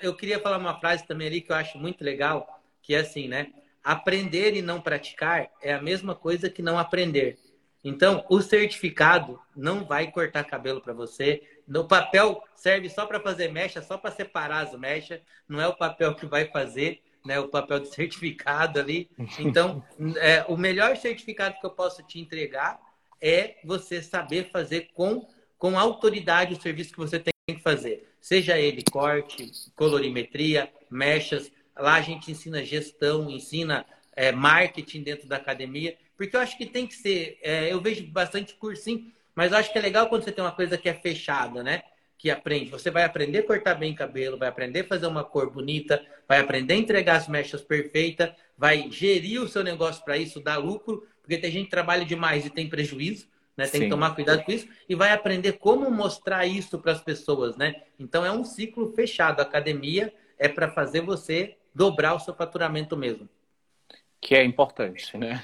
[0.00, 3.26] Eu queria falar uma frase também ali que eu acho muito legal, que é assim,
[3.26, 3.52] né?
[3.82, 7.38] Aprender e não praticar é a mesma coisa que não aprender.
[7.82, 11.42] Então, o certificado não vai cortar cabelo para você.
[11.68, 15.20] O papel serve só para fazer mecha, só para separar as mechas.
[15.48, 17.38] Não é o papel que vai fazer, né?
[17.40, 19.10] O papel de certificado ali.
[19.38, 19.84] Então,
[20.18, 22.80] é, o melhor certificado que eu posso te entregar
[23.20, 25.28] é você saber fazer com,
[25.58, 28.08] com autoridade o serviço que você tem que fazer.
[28.20, 31.50] Seja ele corte, colorimetria, mechas.
[31.76, 33.84] Lá a gente ensina gestão, ensina
[34.14, 35.96] é, marketing dentro da academia.
[36.16, 37.38] Porque eu acho que tem que ser.
[37.42, 40.52] É, eu vejo bastante cursinho, mas eu acho que é legal quando você tem uma
[40.52, 41.82] coisa que é fechada, né?
[42.18, 42.70] Que aprende.
[42.70, 46.40] Você vai aprender a cortar bem cabelo, vai aprender a fazer uma cor bonita, vai
[46.40, 51.06] aprender a entregar as mechas perfeitas, vai gerir o seu negócio para isso, dar lucro,
[51.20, 53.28] porque tem gente que trabalha demais e tem prejuízo.
[53.56, 53.66] Né?
[53.66, 53.86] Tem Sim.
[53.86, 57.74] que tomar cuidado com isso e vai aprender como mostrar isso para as pessoas, né?
[57.98, 59.40] Então é um ciclo fechado.
[59.40, 63.28] A academia é para fazer você dobrar o seu faturamento mesmo
[64.26, 65.40] que é importante, né?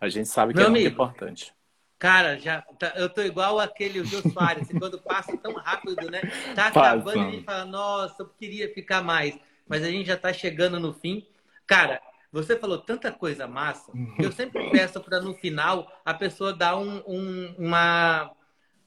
[0.00, 1.54] A gente sabe que Meu é amigo, muito importante.
[1.98, 6.20] Cara, já tá, eu tô igual aquele Jô Soares, assim, quando passa tão rápido, né?
[6.54, 9.38] Tá acabando e a gente fala, nossa, eu queria ficar mais.
[9.66, 11.26] Mas a gente já tá chegando no fim.
[11.66, 12.00] Cara,
[12.30, 16.76] você falou tanta coisa massa que eu sempre peço para no final a pessoa dar
[16.76, 18.30] um, um, uma,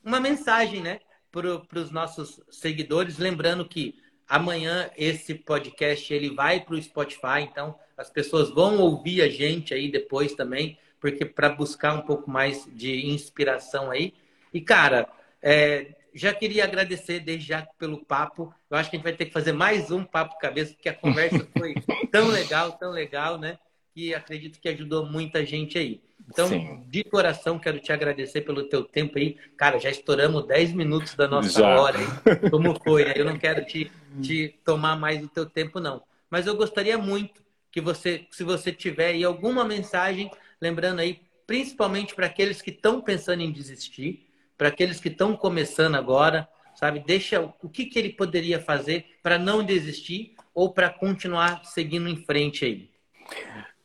[0.03, 0.99] uma mensagem, né?
[1.31, 3.95] Para os nossos seguidores, lembrando que
[4.27, 9.73] amanhã esse podcast ele vai para o Spotify, então as pessoas vão ouvir a gente
[9.73, 14.13] aí depois também, porque para buscar um pouco mais de inspiração aí.
[14.53, 15.07] E, cara,
[15.41, 18.53] é, já queria agradecer desde já pelo papo.
[18.69, 20.93] Eu acho que a gente vai ter que fazer mais um papo cabeça, porque a
[20.93, 21.75] conversa foi
[22.11, 23.59] tão legal, tão legal, né?
[23.93, 26.01] Que acredito que ajudou muita gente aí.
[26.29, 26.83] Então, Sim.
[26.87, 29.37] de coração, quero te agradecer pelo teu tempo aí.
[29.55, 31.79] Cara, já estouramos 10 minutos da nossa já.
[31.79, 32.49] hora aí.
[32.49, 33.13] Como foi, né?
[33.15, 33.91] Eu não quero te,
[34.21, 36.03] te tomar mais do teu tempo, não.
[36.29, 37.41] Mas eu gostaria muito
[37.71, 40.29] que você, se você tiver aí alguma mensagem,
[40.61, 44.27] lembrando aí, principalmente para aqueles que estão pensando em desistir,
[44.57, 46.99] para aqueles que estão começando agora, sabe?
[46.99, 52.17] Deixa o que, que ele poderia fazer para não desistir ou para continuar seguindo em
[52.25, 52.89] frente aí.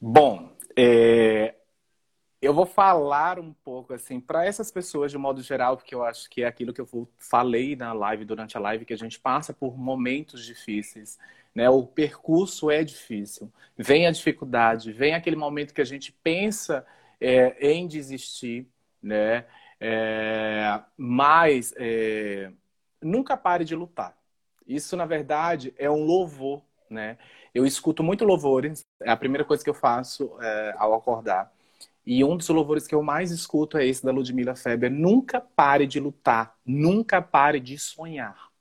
[0.00, 1.54] Bom, é,
[2.40, 6.28] eu vou falar um pouco assim para essas pessoas de modo geral, porque eu acho
[6.28, 9.54] que é aquilo que eu falei na live durante a live que a gente passa
[9.54, 11.18] por momentos difíceis
[11.54, 11.68] né?
[11.70, 13.52] O percurso é difícil.
[13.76, 16.86] Vem a dificuldade, vem aquele momento que a gente pensa
[17.20, 18.66] é, em desistir,
[19.02, 19.44] né?
[19.80, 22.52] É, mas é,
[23.00, 24.16] nunca pare de lutar.
[24.66, 27.18] Isso, na verdade, é um louvor, né?
[27.54, 31.52] Eu escuto muito louvores, é a primeira coisa que eu faço é, ao acordar.
[32.04, 34.90] E um dos louvores que eu mais escuto é esse da Ludmila Feber.
[34.90, 38.51] Nunca pare de lutar, nunca pare de sonhar.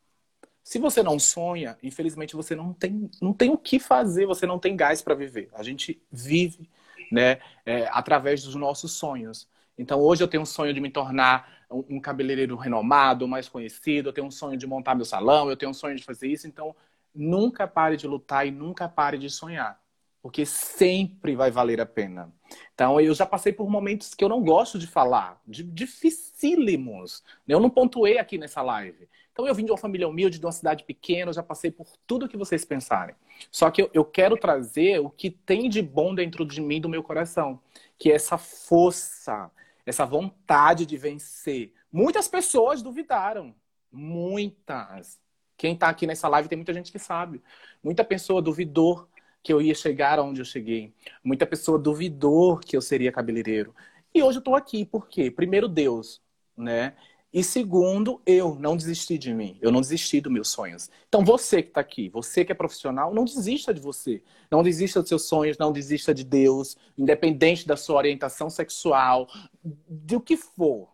[0.71, 4.57] Se você não sonha, infelizmente você não tem, não tem o que fazer, você não
[4.57, 5.49] tem gás para viver.
[5.51, 6.69] A gente vive
[7.11, 9.49] né, é, através dos nossos sonhos.
[9.77, 14.07] Então hoje eu tenho um sonho de me tornar um, um cabeleireiro renomado, mais conhecido,
[14.07, 16.47] eu tenho um sonho de montar meu salão, eu tenho um sonho de fazer isso.
[16.47, 16.73] Então
[17.13, 19.77] nunca pare de lutar e nunca pare de sonhar,
[20.21, 22.31] porque sempre vai valer a pena.
[22.73, 27.23] Então eu já passei por momentos que eu não gosto de falar, de, dificílimos.
[27.47, 29.09] Eu não pontuei aqui nessa live.
[29.31, 31.87] Então eu vim de uma família humilde, de uma cidade pequena, eu já passei por
[32.05, 33.15] tudo que vocês pensarem.
[33.49, 36.89] Só que eu, eu quero trazer o que tem de bom dentro de mim, do
[36.89, 37.59] meu coração,
[37.97, 39.49] que é essa força,
[39.85, 41.73] essa vontade de vencer.
[41.91, 43.55] Muitas pessoas duvidaram,
[43.91, 45.19] muitas.
[45.57, 47.41] Quem está aqui nessa live tem muita gente que sabe.
[47.83, 49.07] Muita pessoa duvidou
[49.43, 50.93] que eu ia chegar onde eu cheguei.
[51.23, 53.73] Muita pessoa duvidou que eu seria cabeleireiro.
[54.13, 55.31] E hoje eu estou aqui, por quê?
[55.31, 56.21] Primeiro, Deus,
[56.55, 56.95] né?
[57.33, 60.89] E segundo, eu não desisti de mim, eu não desisti dos meus sonhos.
[61.07, 64.21] Então você que está aqui, você que é profissional, não desista de você.
[64.51, 69.29] Não desista dos seus sonhos, não desista de Deus, independente da sua orientação sexual,
[69.63, 70.89] do que for.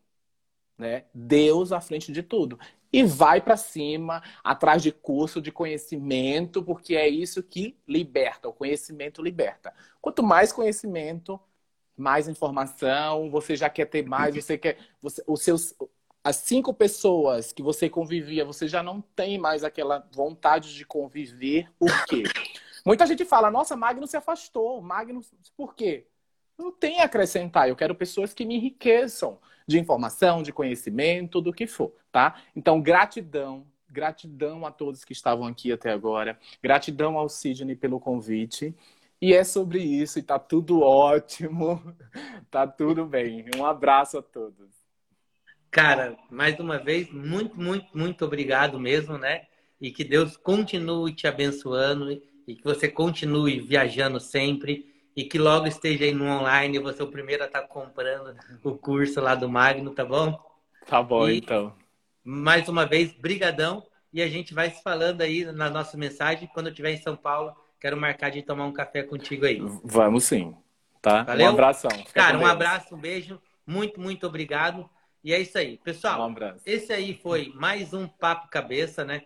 [0.77, 1.05] Né?
[1.11, 2.59] Deus à frente de tudo.
[2.91, 8.47] E vai para cima, atrás de curso, de conhecimento, porque é isso que liberta.
[8.47, 9.73] O conhecimento liberta.
[10.01, 11.39] Quanto mais conhecimento,
[11.95, 14.77] mais informação, você já quer ter mais, você quer.
[15.01, 15.75] Você, os seus,
[16.23, 21.69] as cinco pessoas que você convivia, você já não tem mais aquela vontade de conviver.
[21.79, 22.23] Por quê?
[22.85, 24.81] Muita gente fala, nossa, Magno se afastou.
[24.81, 25.21] Magno,
[25.55, 26.05] por quê?
[26.57, 27.67] Não tem a acrescentar.
[27.67, 29.39] Eu quero pessoas que me enriqueçam.
[29.67, 32.41] De informação, de conhecimento, do que for, tá?
[32.55, 38.73] Então, gratidão, gratidão a todos que estavam aqui até agora, gratidão ao Sidney pelo convite.
[39.19, 41.81] E é sobre isso, e tá tudo ótimo,
[42.51, 43.45] tá tudo bem.
[43.57, 44.69] Um abraço a todos.
[45.71, 49.47] Cara, mais uma vez, muito, muito, muito obrigado mesmo, né?
[49.81, 52.11] E que Deus continue te abençoando
[52.47, 54.86] e que você continue viajando sempre
[55.17, 58.37] e que logo esteja aí no online você é o primeiro a estar tá comprando
[58.63, 60.39] o curso lá do Magno, tá bom?
[60.85, 61.73] Tá bom, e, então.
[62.23, 63.83] Mais uma vez, brigadão
[64.13, 66.47] e a gente vai se falando aí na nossa mensagem.
[66.53, 69.59] Quando eu estiver em São Paulo, quero marcar de tomar um café contigo aí.
[69.83, 70.55] Vamos sim,
[71.01, 71.23] tá?
[71.23, 71.47] Valeu?
[71.47, 71.89] Um abração.
[71.89, 73.41] Fica Cara, um abraço, um beijo.
[73.65, 74.87] Muito, muito obrigado.
[75.23, 75.79] E é isso aí.
[75.83, 76.61] Pessoal, um abraço.
[76.63, 79.23] esse aí foi mais um Papo Cabeça, né?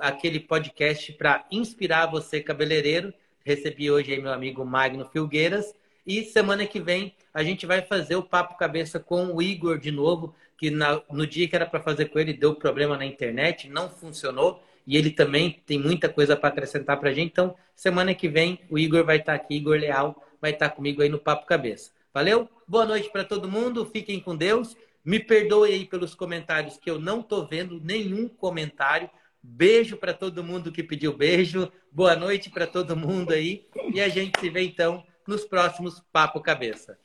[0.00, 3.12] Aquele podcast para inspirar você, cabeleireiro
[3.44, 5.74] Recebi hoje aí meu amigo Magno Filgueiras.
[6.06, 9.90] E semana que vem a gente vai fazer o papo cabeça com o Igor de
[9.90, 13.68] novo, que na, no dia que era para fazer com ele deu problema na internet,
[13.68, 14.62] não funcionou.
[14.86, 17.32] E ele também tem muita coisa para acrescentar para a gente.
[17.32, 20.74] Então, semana que vem o Igor vai estar tá aqui, Igor Leal vai estar tá
[20.74, 21.90] comigo aí no Papo Cabeça.
[22.14, 22.48] Valeu?
[22.66, 24.74] Boa noite para todo mundo, fiquem com Deus.
[25.04, 29.10] Me perdoe aí pelos comentários que eu não estou vendo nenhum comentário.
[29.46, 31.70] Beijo para todo mundo que pediu beijo.
[31.92, 33.68] Boa noite para todo mundo aí.
[33.92, 36.98] E a gente se vê então nos próximos Papo Cabeça.